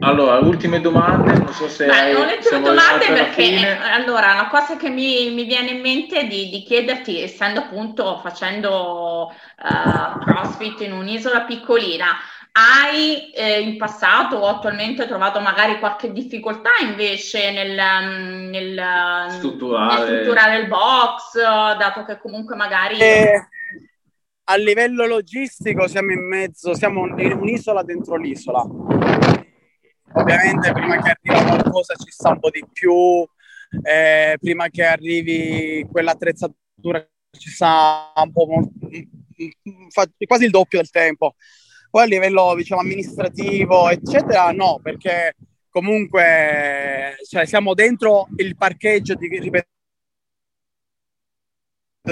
allora, 0.00 0.38
ultime 0.38 0.80
domande, 0.80 1.32
non 1.32 1.52
so 1.52 1.68
se... 1.68 1.86
Beh, 1.86 2.12
non 2.12 2.26
le 2.26 2.38
tue 2.38 2.60
domande 2.60 3.06
perché, 3.06 3.42
eh, 3.42 3.76
allora, 3.92 4.32
una 4.32 4.48
cosa 4.48 4.76
che 4.76 4.90
mi, 4.90 5.30
mi 5.30 5.44
viene 5.44 5.70
in 5.70 5.80
mente 5.80 6.26
di, 6.26 6.50
di, 6.50 6.62
chiederti, 6.62 7.22
essendo 7.22 7.60
appunto 7.60 8.18
facendo 8.22 9.30
uh, 9.30 10.24
CrossFit 10.24 10.80
in 10.82 10.92
un'isola 10.92 11.42
piccolina, 11.42 12.16
hai 12.56 13.32
eh, 13.32 13.60
in 13.60 13.76
passato 13.76 14.36
o 14.36 14.46
attualmente 14.46 15.06
trovato 15.06 15.40
magari 15.40 15.78
qualche 15.78 16.12
difficoltà 16.12 16.70
invece 16.82 17.50
nel, 17.50 17.78
mm, 17.78 18.48
nel, 18.50 19.30
strutturare. 19.30 19.98
nel 19.98 20.20
strutturare. 20.20 20.58
il 20.58 20.68
box, 20.68 21.34
dato 21.34 22.04
che 22.04 22.18
comunque 22.18 22.54
magari... 22.56 22.98
Eh, 22.98 23.48
a 24.46 24.56
livello 24.56 25.06
logistico 25.06 25.88
siamo 25.88 26.12
in 26.12 26.26
mezzo, 26.26 26.74
siamo 26.74 27.06
in 27.06 27.32
un'isola 27.32 27.82
dentro 27.82 28.16
l'isola 28.16 28.62
ovviamente 30.14 30.72
prima 30.72 31.00
che 31.00 31.16
arriva 31.20 31.44
qualcosa 31.44 31.94
ci 31.94 32.10
sta 32.10 32.30
un 32.30 32.40
po' 32.40 32.50
di 32.50 32.64
più, 32.72 33.26
eh, 33.82 34.36
prima 34.40 34.68
che 34.68 34.84
arrivi 34.84 35.86
quell'attrezzatura 35.90 37.06
ci 37.36 37.50
sta 37.50 38.12
un 38.14 38.32
po' 38.32 38.70
quasi 40.26 40.44
il 40.44 40.50
doppio 40.50 40.78
del 40.78 40.90
tempo. 40.90 41.34
Poi 41.94 42.02
a 42.02 42.06
livello 42.06 42.56
diciamo 42.56 42.80
amministrativo, 42.80 43.88
eccetera, 43.88 44.50
no, 44.50 44.80
perché 44.82 45.36
comunque 45.68 47.16
cioè, 47.24 47.46
siamo 47.46 47.72
dentro 47.72 48.26
il 48.38 48.56
parcheggio 48.56 49.14
di, 49.14 49.28
ripeto, 49.28 49.68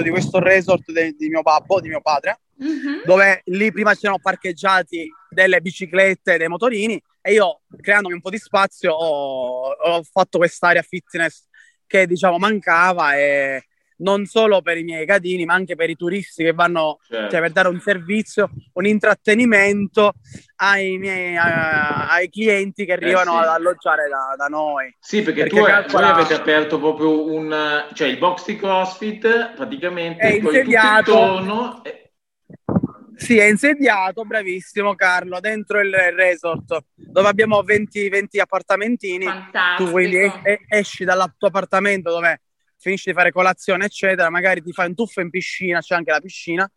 di 0.01 0.09
questo 0.09 0.39
resort 0.39 0.89
de, 0.89 1.11
di 1.17 1.27
mio 1.27 1.41
babbo, 1.41 1.81
di 1.81 1.89
mio 1.89 1.99
padre, 1.99 2.39
mm-hmm. 2.63 3.03
dove 3.03 3.41
lì 3.47 3.73
prima 3.73 3.93
c'erano 3.93 4.19
parcheggiati 4.19 5.11
delle 5.29 5.59
biciclette, 5.59 6.37
dei 6.37 6.47
motorini 6.47 6.97
e 7.19 7.33
io 7.33 7.63
creandomi 7.81 8.13
un 8.13 8.21
po' 8.21 8.29
di 8.29 8.37
spazio 8.37 8.93
ho, 8.93 9.69
ho 9.69 10.03
fatto 10.03 10.37
quest'area 10.37 10.81
fitness 10.81 11.45
che 11.85 12.07
diciamo 12.07 12.37
mancava 12.37 13.17
e 13.17 13.65
non 13.97 14.25
solo 14.25 14.61
per 14.61 14.77
i 14.77 14.83
miei 14.83 15.05
cadini, 15.05 15.45
ma 15.45 15.53
anche 15.53 15.75
per 15.75 15.89
i 15.89 15.95
turisti 15.95 16.43
che 16.43 16.53
vanno 16.53 16.99
certo. 17.07 17.31
cioè, 17.31 17.41
per 17.41 17.51
dare 17.51 17.67
un 17.67 17.79
servizio, 17.79 18.49
un 18.73 18.85
intrattenimento 18.85 20.13
ai, 20.57 20.97
miei, 20.97 21.35
a, 21.35 22.09
ai 22.09 22.29
clienti 22.29 22.85
che 22.85 22.93
arrivano 22.93 23.33
eh 23.33 23.43
sì. 23.43 23.43
ad 23.43 23.47
alloggiare 23.49 24.09
da, 24.09 24.35
da, 24.37 24.47
noi. 24.47 24.95
Sì, 24.99 25.21
perché, 25.21 25.41
perché 25.43 25.55
tu 25.55 25.63
calcola... 25.63 26.11
voi 26.11 26.21
avete 26.21 26.33
aperto 26.33 26.79
proprio 26.79 27.31
un, 27.31 27.85
cioè 27.93 28.07
il 28.07 28.17
box 28.17 28.45
di 28.45 28.55
CrossFit 28.55 29.53
praticamente 29.53 30.21
è 30.21 30.33
insediato. 30.33 31.11
Intorno, 31.11 31.81
Sì, 33.15 33.37
è 33.37 33.45
insediato, 33.45 34.23
bravissimo 34.23 34.95
Carlo, 34.95 35.39
dentro 35.39 35.79
il 35.79 35.93
resort 36.15 36.83
dove 36.95 37.27
abbiamo 37.27 37.61
20, 37.61 38.09
20 38.09 38.39
appartamentini. 38.39 39.25
Fantastico. 39.25 39.85
Tu 39.85 39.91
quindi 39.91 40.31
esci 40.67 41.03
dal 41.03 41.33
tuo 41.37 41.47
appartamento 41.47 42.09
dove 42.09 42.41
finisci 42.83 43.09
di 43.09 43.15
fare 43.15 43.31
colazione, 43.31 43.85
eccetera, 43.85 44.29
magari 44.29 44.61
ti 44.61 44.73
fai 44.73 44.87
un 44.87 44.95
tuffo 44.95 45.21
in 45.21 45.29
piscina, 45.29 45.79
c'è 45.79 45.95
anche 45.95 46.11
la 46.11 46.19
piscina, 46.19 46.69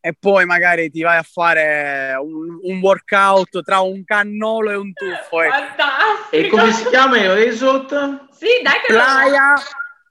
e 0.00 0.14
poi 0.18 0.44
magari 0.44 0.90
ti 0.90 1.00
vai 1.02 1.16
a 1.16 1.22
fare 1.22 2.14
un, 2.20 2.58
un 2.60 2.78
workout 2.80 3.62
tra 3.62 3.80
un 3.80 4.04
cannolo 4.04 4.70
e 4.70 4.74
un 4.74 4.92
tuffo. 4.92 5.40
Ecco. 5.40 5.54
Fantastico! 5.54 6.36
E 6.36 6.48
come 6.48 6.72
si 6.72 6.84
chiama 6.88 7.18
il 7.18 7.32
resort? 7.32 8.26
Sì, 8.32 8.48
dai 8.62 8.80
che 8.80 8.92
Playa, 8.92 9.54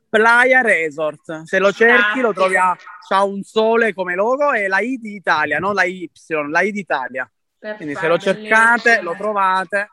Playa 0.09 0.61
Resort. 0.61 1.43
Se 1.43 1.59
lo 1.59 1.71
cerchi 1.71 2.21
lo 2.21 2.33
trovi 2.33 2.55
a 2.55 2.75
c'ha 3.07 3.23
un 3.23 3.43
sole 3.43 3.93
come 3.93 4.15
logo 4.15 4.53
e 4.53 4.67
la 4.67 4.79
I 4.79 4.97
di 4.97 5.13
Italia, 5.15 5.59
non 5.59 5.73
la 5.73 5.83
Y, 5.83 6.09
la 6.49 6.61
I 6.61 6.71
d'Italia. 6.71 7.29
Perfetto, 7.59 7.83
Quindi 7.83 7.99
se 7.99 8.07
lo 8.07 8.17
cercate, 8.17 9.01
lo 9.01 9.15
trovate. 9.15 9.89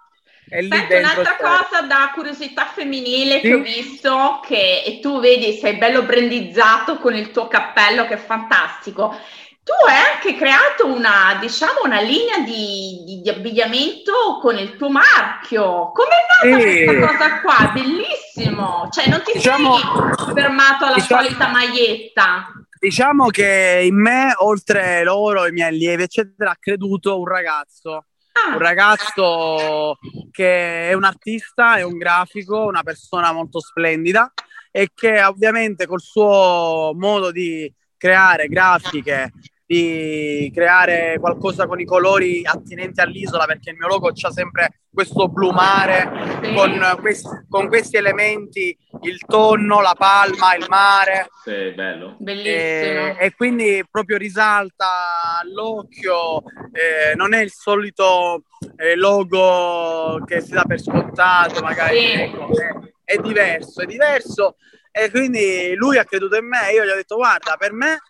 È 0.51 0.61
lì 0.61 0.69
Senti, 0.69 0.95
un'altra 0.95 1.37
cosa 1.37 1.83
da 1.83 2.11
curiosità 2.13 2.65
femminile 2.67 3.37
sì. 3.37 3.43
che 3.43 3.55
ho 3.55 3.61
visto, 3.61 4.41
che 4.45 4.83
e 4.85 4.99
tu 4.99 5.21
vedi, 5.21 5.53
sei 5.53 5.77
bello 5.77 6.03
brandizzato 6.03 6.99
con 6.99 7.15
il 7.15 7.31
tuo 7.31 7.47
cappello, 7.47 8.05
che 8.07 8.15
è 8.15 8.17
fantastico. 8.17 9.17
Tu 9.63 9.73
hai 9.87 10.13
anche 10.13 10.37
creato 10.37 10.87
una, 10.87 11.37
diciamo, 11.39 11.83
una 11.85 12.01
linea 12.01 12.39
di, 12.39 13.05
di, 13.07 13.21
di 13.23 13.29
abbigliamento 13.29 14.41
con 14.43 14.59
il 14.59 14.75
tuo 14.77 14.91
marchio. 14.91 15.93
Come 15.93 16.09
è 16.09 16.49
nata 16.49 16.61
sì. 16.61 16.85
questa 16.85 17.07
cosa 17.07 17.41
qua? 17.43 17.71
Bellissimo! 17.73 18.89
Cioè, 18.91 19.09
non 19.09 19.23
ti 19.23 19.33
diciamo, 19.35 19.77
sei 19.77 20.35
fermato 20.35 20.85
alla 20.85 20.97
diciamo, 20.97 21.23
solita 21.23 21.47
maglietta. 21.47 22.53
Diciamo 22.81 23.27
che 23.29 23.83
in 23.85 24.01
me, 24.01 24.33
oltre 24.39 25.05
loro, 25.05 25.47
i 25.47 25.53
miei 25.53 25.69
allievi, 25.69 26.03
eccetera, 26.03 26.51
ha 26.51 26.57
creduto 26.59 27.21
un 27.21 27.29
ragazzo. 27.29 28.07
Un 28.53 28.59
ragazzo 28.59 29.99
che 30.31 30.89
è 30.91 30.93
un 30.93 31.05
artista, 31.05 31.77
è 31.77 31.83
un 31.83 31.99
grafico, 31.99 32.65
una 32.65 32.83
persona 32.83 33.33
molto 33.33 33.61
splendida 33.61 34.33
e 34.71 34.91
che 34.95 35.23
ovviamente 35.23 35.87
col 35.87 36.01
suo 36.01 36.93
modo 36.95 37.31
di 37.33 37.73
creare 37.97 38.47
grafiche, 38.47 39.33
di 39.71 40.51
creare 40.53 41.17
qualcosa 41.21 41.69
con 41.69 41.79
i 41.79 41.85
colori 41.85 42.43
attinenti 42.45 43.01
all'isola, 43.01 43.47
perché 43.47 43.71
il 43.71 43.77
mio 43.77 43.87
logo 43.87 44.11
c'ha 44.13 44.33
sempre 44.33 44.81
questo 44.93 45.29
blu 45.29 45.53
mare 45.53 46.11
sì. 46.43 46.53
con, 46.55 46.99
questi, 47.01 47.29
con, 47.49 47.69
questi, 47.69 47.97
elementi, 47.97 48.77
il 49.03 49.21
tonno, 49.25 49.81
la 49.81 49.95
palma, 49.97 50.57
il 50.57 50.67
mare. 50.69 51.29
Sì, 51.45 51.71
bello. 51.71 52.17
Bellissimo. 52.19 52.51
E, 52.51 53.17
e 53.21 53.35
quindi 53.37 53.85
proprio 53.89 54.17
risalta 54.17 55.39
all'occhio, 55.41 56.43
eh, 56.73 57.15
non 57.15 57.33
è 57.33 57.41
il 57.41 57.53
solito 57.53 58.43
eh, 58.75 58.97
logo 58.97 60.21
che 60.27 60.41
si 60.41 60.51
dà 60.51 60.65
per 60.67 60.81
scontato, 60.81 61.63
magari. 61.63 61.97
Sì. 61.97 62.13
Ecco, 62.23 62.49
è, 62.59 63.15
è 63.15 63.17
diverso, 63.19 63.83
è 63.83 63.87
diverso. 63.87 64.57
E 64.91 65.11
quindi 65.11 65.77
lui 65.77 65.97
ha 65.97 66.05
creduto 66.05 66.37
in 66.37 66.49
me, 66.49 66.73
io 66.73 66.85
gli 66.85 66.89
ho 66.89 66.97
detto 66.97 67.15
guarda, 67.15 67.55
per 67.57 67.73
me 67.73 68.01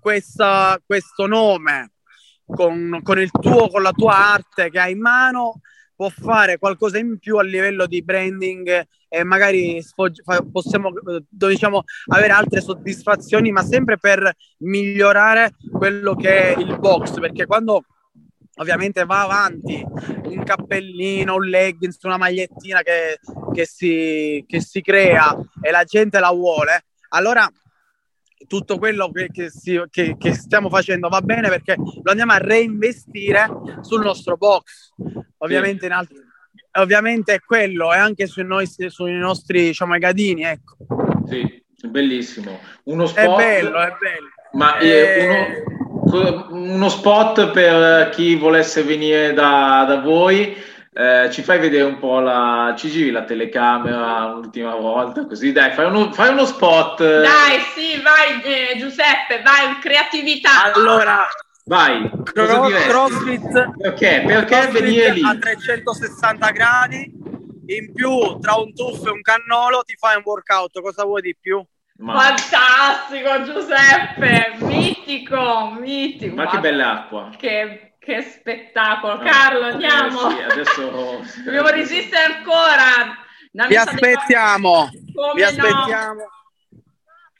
questa, 0.00 0.80
questo 0.84 1.26
nome 1.26 1.92
con, 2.46 3.00
con, 3.02 3.18
il 3.20 3.30
tuo, 3.30 3.68
con 3.68 3.82
la 3.82 3.92
tua 3.92 4.32
arte 4.34 4.70
che 4.70 4.78
hai 4.78 4.92
in 4.92 5.00
mano 5.00 5.60
può 5.94 6.08
fare 6.08 6.58
qualcosa 6.58 6.98
in 6.98 7.18
più 7.18 7.38
a 7.38 7.42
livello 7.42 7.86
di 7.86 8.04
branding 8.04 8.86
e 9.08 9.24
magari 9.24 9.82
sfog- 9.82 10.22
possiamo 10.52 10.90
diciamo, 11.28 11.82
avere 12.12 12.32
altre 12.32 12.60
soddisfazioni, 12.60 13.50
ma 13.50 13.64
sempre 13.64 13.98
per 13.98 14.32
migliorare 14.58 15.54
quello 15.72 16.14
che 16.14 16.54
è 16.54 16.58
il 16.60 16.78
box, 16.78 17.18
perché 17.18 17.46
quando 17.46 17.82
ovviamente 18.58 19.04
va 19.04 19.22
avanti 19.22 19.84
un 20.24 20.42
cappellino, 20.44 21.34
un 21.34 21.46
leggings, 21.46 21.98
una 22.02 22.16
magliettina 22.16 22.82
che, 22.82 23.18
che, 23.52 23.66
si, 23.66 24.44
che 24.46 24.60
si 24.60 24.80
crea 24.80 25.36
e 25.60 25.70
la 25.72 25.82
gente 25.82 26.20
la 26.20 26.30
vuole, 26.30 26.84
allora 27.08 27.50
tutto 28.46 28.78
quello 28.78 29.10
che, 29.10 29.28
che, 29.30 29.50
si, 29.50 29.80
che, 29.90 30.16
che, 30.18 30.32
stiamo 30.34 30.68
facendo 30.68 31.08
va 31.08 31.20
bene 31.20 31.48
perché 31.48 31.76
lo 31.76 32.10
andiamo 32.10 32.32
a 32.32 32.38
reinvestire 32.38 33.48
sul 33.80 34.02
nostro 34.02 34.36
box. 34.36 34.92
Ovviamente, 35.38 35.86
sì. 35.86 35.92
altri, 35.92 36.16
ovviamente 36.78 37.34
è 37.34 37.40
quello, 37.40 37.92
e 37.92 37.96
anche 37.96 38.26
sui, 38.26 38.44
noi, 38.44 38.66
sui 38.66 39.12
nostri 39.12 39.66
diciamo, 39.66 39.96
gadini. 39.98 40.44
Ecco. 40.44 40.76
Sì, 41.26 41.62
bellissimo. 41.88 42.58
Uno 42.84 43.06
spot, 43.06 43.24
è 43.24 43.36
bello, 43.36 43.80
è 43.80 43.96
bello. 43.98 44.28
Ma 44.52 44.78
e... 44.78 44.88
Eh, 44.88 45.62
uno, 46.10 46.46
uno, 46.50 46.88
spot 46.88 47.50
per 47.50 48.08
chi 48.10 48.36
volesse 48.36 48.82
venire 48.82 49.34
da, 49.34 49.84
da 49.86 50.00
voi 50.00 50.56
eh, 50.98 51.30
ci 51.30 51.44
fai 51.44 51.60
vedere 51.60 51.84
un 51.84 52.00
po' 52.00 52.18
la. 52.18 52.74
Ci 52.76 52.90
giri 52.90 53.12
la 53.12 53.22
telecamera 53.22 54.32
l'ultima 54.32 54.74
volta, 54.74 55.26
così 55.26 55.52
dai, 55.52 55.70
fai 55.70 55.86
uno, 55.86 56.12
fai 56.12 56.30
uno 56.30 56.44
spot. 56.44 56.98
Dai, 56.98 57.60
sì, 57.72 58.02
vai 58.02 58.42
eh, 58.42 58.76
Giuseppe, 58.78 59.40
vai, 59.44 59.78
creatività. 59.80 60.72
Allora, 60.72 61.24
vai. 61.66 62.10
Cross, 62.24 62.88
crossfit. 62.88 63.76
Perché? 63.78 64.24
Perché 64.26 64.46
crossfit 64.46 64.72
venire 64.72 65.12
lì? 65.12 65.22
A 65.24 65.38
360 65.38 66.50
gradi, 66.50 67.12
in 67.66 67.92
più 67.92 68.36
tra 68.40 68.56
un 68.56 68.74
tuffo 68.74 69.06
e 69.06 69.12
un 69.12 69.22
cannolo 69.22 69.82
ti 69.82 69.94
fai 69.96 70.16
un 70.16 70.22
workout, 70.24 70.80
cosa 70.80 71.04
vuoi 71.04 71.20
di 71.20 71.36
più? 71.40 71.64
Ma... 71.98 72.18
Fantastico 72.18 73.44
Giuseppe, 73.44 74.56
mitico, 74.66 75.76
mitico. 75.78 76.34
Ma 76.34 76.48
che 76.48 76.58
bella 76.58 76.90
acqua. 76.90 77.30
Che 77.36 77.87
che 78.08 78.22
spettacolo, 78.22 79.12
ah, 79.12 79.18
Carlo, 79.18 79.64
andiamo. 79.66 80.30
Sì, 80.30 80.40
adesso... 80.40 81.20
Dobbiamo 81.44 81.68
resistere 81.68 82.36
ancora. 82.36 83.14
Vi 83.68 83.76
aspettiamo, 83.76 84.88
vi 85.34 85.42
aspettiamo. 85.42 86.20
No? 86.20 86.80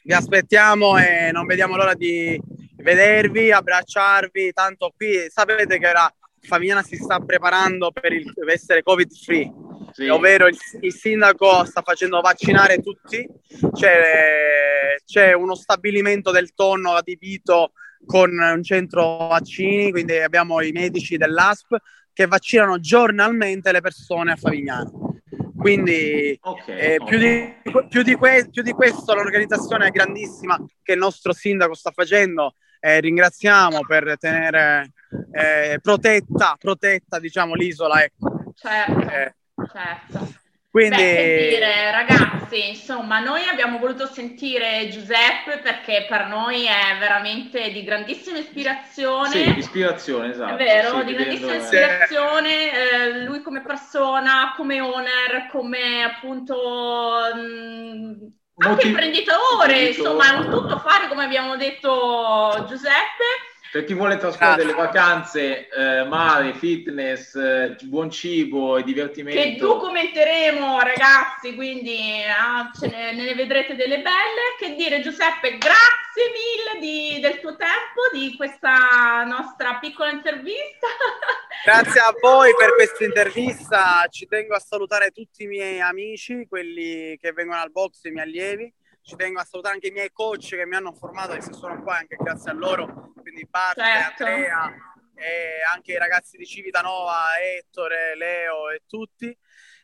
Vi 0.03 0.13
aspettiamo 0.13 0.97
e 0.99 1.31
non 1.31 1.47
vediamo 1.47 1.75
l'ora 1.75 1.95
di 1.95 2.39
vedervi, 2.77 3.51
abbracciarvi. 3.51 4.51
Tanto 4.53 4.93
qui 4.95 5.25
sapete 5.29 5.79
che 5.79 5.91
la 5.91 6.13
Famigliana 6.41 6.83
si 6.83 6.97
sta 6.97 7.19
preparando 7.19 7.91
per, 7.91 8.13
il, 8.13 8.31
per 8.31 8.49
essere 8.49 8.83
covid 8.83 9.11
free, 9.11 9.51
sì. 9.91 10.07
ovvero 10.07 10.47
il, 10.47 10.57
il, 10.81 10.93
sindaco 10.93 11.65
sta 11.65 11.81
facendo 11.81 12.21
vaccinare 12.21 12.79
tutti. 12.79 13.27
C'è, 13.73 14.95
c'è 15.03 15.33
uno 15.33 15.55
stabilimento 15.55 16.29
del 16.29 16.53
tonno 16.53 16.93
adibito 16.93 17.71
con 18.05 18.31
un 18.31 18.63
centro 18.63 19.27
vaccini, 19.27 19.91
quindi 19.91 20.17
abbiamo 20.17 20.61
i 20.61 20.71
medici 20.71 21.17
dell'ASP 21.17 21.75
che 22.13 22.27
vaccinano 22.27 22.79
giornalmente 22.79 23.71
le 23.71 23.81
persone 23.81 24.33
a 24.33 24.35
Favignano. 24.35 25.21
Quindi 25.57 26.37
okay, 26.41 26.77
eh, 26.77 26.95
okay. 26.99 27.05
Più, 27.05 27.17
di, 27.17 27.87
più, 27.89 28.01
di 28.01 28.15
que- 28.15 28.47
più, 28.49 28.61
di, 28.61 28.71
questo 28.71 29.13
l'organizzazione 29.13 29.89
grandissima 29.89 30.57
che 30.81 30.93
il 30.93 30.99
nostro 30.99 31.33
sindaco 31.33 31.73
sta 31.73 31.91
facendo. 31.91 32.55
Eh, 32.79 33.01
ringraziamo 33.01 33.81
per 33.85 34.15
tenere 34.17 34.93
eh, 35.33 35.79
protetta, 35.81 36.55
protetta 36.57 37.19
diciamo, 37.19 37.55
l'isola. 37.55 38.03
Ecco. 38.03 38.53
Certo, 38.55 39.09
eh. 39.09 39.35
certo. 39.71 40.38
Quindi... 40.71 40.95
Beh, 40.95 41.15
che 41.15 41.47
dire, 41.49 41.91
ragazzi, 41.91 42.69
insomma, 42.69 43.19
noi 43.19 43.43
abbiamo 43.45 43.79
voluto 43.79 44.05
sentire 44.05 44.87
Giuseppe 44.89 45.59
perché 45.63 46.05
per 46.07 46.27
noi 46.27 46.65
è 46.65 46.97
veramente 46.99 47.71
di 47.71 47.83
grandissima 47.83 48.37
ispirazione. 48.37 49.29
Sì, 49.29 49.57
ispirazione, 49.57 50.29
esatto. 50.29 50.53
È 50.53 50.57
vero, 50.57 50.99
sì, 50.99 51.05
di 51.05 51.13
grandissima 51.13 51.55
ispirazione. 51.55 52.71
Eh, 52.71 53.23
lui 53.23 53.41
come 53.41 53.61
persona, 53.61 54.53
come 54.55 54.79
owner, 54.79 55.47
come 55.51 56.03
appunto... 56.03 57.19
Mh, 57.33 58.37
anche 58.61 58.87
imprenditore, 58.87 59.87
insomma, 59.87 60.33
è 60.33 60.37
un 60.37 60.49
tutto 60.49 60.79
fare, 60.79 61.07
come 61.07 61.23
abbiamo 61.23 61.55
detto 61.55 62.65
Giuseppe 62.67 63.23
per 63.71 63.83
chi 63.83 63.93
vuole 63.93 64.17
trascorrere 64.17 64.63
delle 64.63 64.73
vacanze, 64.73 65.69
eh, 65.69 66.03
mare, 66.05 66.53
fitness, 66.53 67.35
eh, 67.35 67.75
buon 67.83 68.09
cibo 68.09 68.77
e 68.77 68.83
divertimento. 68.83 69.39
Che 69.39 69.55
documenteremo, 69.57 70.79
ragazzi, 70.79 71.53
quindi 71.53 72.23
ah, 72.27 72.71
ne, 72.81 73.13
ne, 73.13 73.35
vedrete 73.35 73.75
delle 73.75 73.97
belle. 73.97 74.55
Che 74.57 74.73
dire, 74.75 75.01
Giuseppe, 75.01 75.57
grazie 75.57 76.23
mille 76.33 76.79
di, 76.79 77.19
del 77.19 77.39
tuo 77.39 77.55
tempo, 77.55 78.09
di 78.11 78.35
questa 78.35 79.23
nostra 79.25 79.77
piccola 79.79 80.11
intervista. 80.11 80.87
Grazie 81.61 81.99
a 81.99 82.13
voi 82.21 82.53
per 82.57 82.73
questa 82.73 83.03
intervista. 83.03 84.07
Ci 84.09 84.27
tengo 84.27 84.55
a 84.55 84.59
salutare 84.59 85.11
tutti 85.11 85.43
i 85.43 85.47
miei 85.47 85.81
amici, 85.81 86.47
quelli 86.47 87.17
che 87.19 87.33
vengono 87.33 87.59
al 87.59 87.69
box, 87.69 88.05
i 88.05 88.11
miei 88.11 88.25
allievi 88.25 88.73
ci 89.01 89.15
tengo 89.15 89.39
a 89.39 89.45
salutare 89.45 89.75
anche 89.75 89.87
i 89.87 89.91
miei 89.91 90.11
coach 90.11 90.49
che 90.49 90.65
mi 90.65 90.75
hanno 90.75 90.93
formato 90.93 91.33
e 91.33 91.41
se 91.41 91.53
sono 91.53 91.81
qua 91.81 91.97
anche 91.97 92.15
grazie 92.15 92.51
a 92.51 92.53
loro, 92.53 93.13
quindi 93.21 93.45
Bart, 93.49 93.79
certo. 93.79 94.25
Andrea 94.25 94.73
e 95.15 95.61
anche 95.73 95.91
i 95.93 95.97
ragazzi 95.97 96.37
di 96.37 96.45
Civitanova, 96.45 97.37
Ettore, 97.41 98.15
Leo 98.15 98.69
e 98.69 98.83
tutti. 98.87 99.37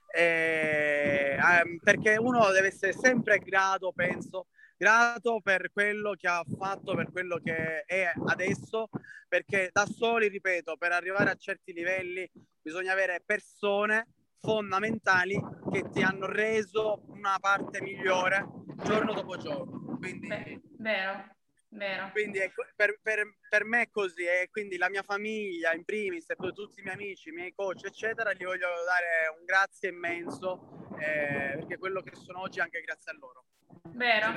E, 0.08 1.38
ehm, 1.38 1.80
perché 1.84 2.16
uno 2.16 2.50
deve 2.52 2.68
essere 2.68 2.94
sempre 2.94 3.40
grato, 3.40 3.92
penso, 3.94 4.48
grato 4.78 5.42
per 5.42 5.72
quello 5.74 6.14
che 6.14 6.28
ha 6.28 6.44
fatto, 6.58 6.96
per 6.96 7.12
quello 7.12 7.40
che 7.44 7.84
è 7.84 8.12
adesso, 8.28 8.88
perché 9.28 9.70
da 9.74 9.86
soli, 9.86 10.30
ripeto, 10.30 10.78
per 10.78 10.94
arrivare 10.94 11.32
a 11.32 11.36
certi 11.36 11.74
livelli 11.74 12.30
bisogna 12.62 12.94
avere 12.94 13.22
persone 13.26 14.08
fondamentali 14.46 15.42
che 15.72 15.90
ti 15.90 16.04
hanno 16.04 16.28
reso 16.28 17.02
una 17.08 17.38
parte 17.42 17.82
migliore 17.82 18.46
giorno 18.84 19.14
dopo 19.14 19.38
giorno. 19.38 19.98
Quindi, 19.98 20.28
Beh, 20.28 20.62
vero, 20.78 21.26
vero. 21.70 22.10
Quindi 22.12 22.38
è, 22.38 22.52
per, 22.76 23.00
per, 23.02 23.38
per, 23.50 23.66
me 23.66 23.82
è 23.82 23.90
così 23.90 24.24
e 24.24 24.50
quindi 24.52 24.78
la 24.78 24.90
mia 24.90 25.02
famiglia 25.02 25.74
in 25.74 25.84
primis 25.84 26.30
e 26.30 26.36
poi 26.36 26.54
tutti 26.54 26.80
i 26.80 26.84
miei 26.84 26.96
amici, 26.96 27.30
i 27.30 27.34
miei 27.34 27.54
coach 27.54 27.86
eccetera, 27.86 28.34
gli 28.34 28.46
voglio 28.46 28.68
dare 28.86 29.36
un 29.38 29.44
grazie 29.46 29.90
immenso 29.90 30.88
eh, 31.00 31.56
perché 31.56 31.78
quello 31.78 32.02
che 32.02 32.16
sono 32.16 32.42
oggi 32.42 32.60
è 32.60 32.62
anche 32.62 32.82
grazie 32.82 33.12
a 33.12 33.16
loro. 33.20 33.46
Vero. 33.90 34.34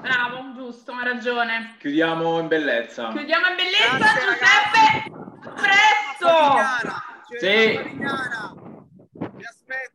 Bravo, 0.00 0.52
giusto, 0.54 0.92
hai 0.92 1.04
ragione. 1.04 1.76
Chiudiamo 1.78 2.38
in 2.38 2.48
bellezza. 2.48 3.10
Chiudiamo 3.10 3.46
in 3.48 3.56
bellezza, 3.56 3.96
Grazie, 3.96 4.20
Giuseppe. 4.20 5.22
Presto. 5.54 7.14
Sì. 7.38 8.63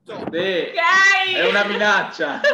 Vi 0.06 0.12
aspetto. 0.12 0.18
Sì. 0.32 0.72
Okay. 0.72 1.34
È 1.36 1.48
una 1.48 1.64
minaccia. 1.66 2.40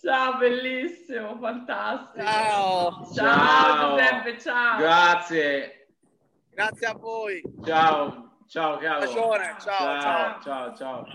Ciao, 0.00 0.36
bellissimo, 0.36 1.38
fantastico. 1.40 2.24
Ciao. 2.24 3.06
Ciao, 3.14 3.14
ciao. 3.14 3.96
Giuseppe, 3.96 4.38
ciao. 4.40 4.78
Grazie. 4.78 5.86
Grazie 6.50 6.86
a 6.88 6.94
voi. 6.94 7.40
Ciao. 7.64 8.38
Ciao, 8.48 8.78
caro. 8.78 9.06
Ciao, 9.06 9.36
ciao. 9.60 9.60
ciao. 9.60 10.40
ciao. 10.42 10.74
ciao. 10.74 11.06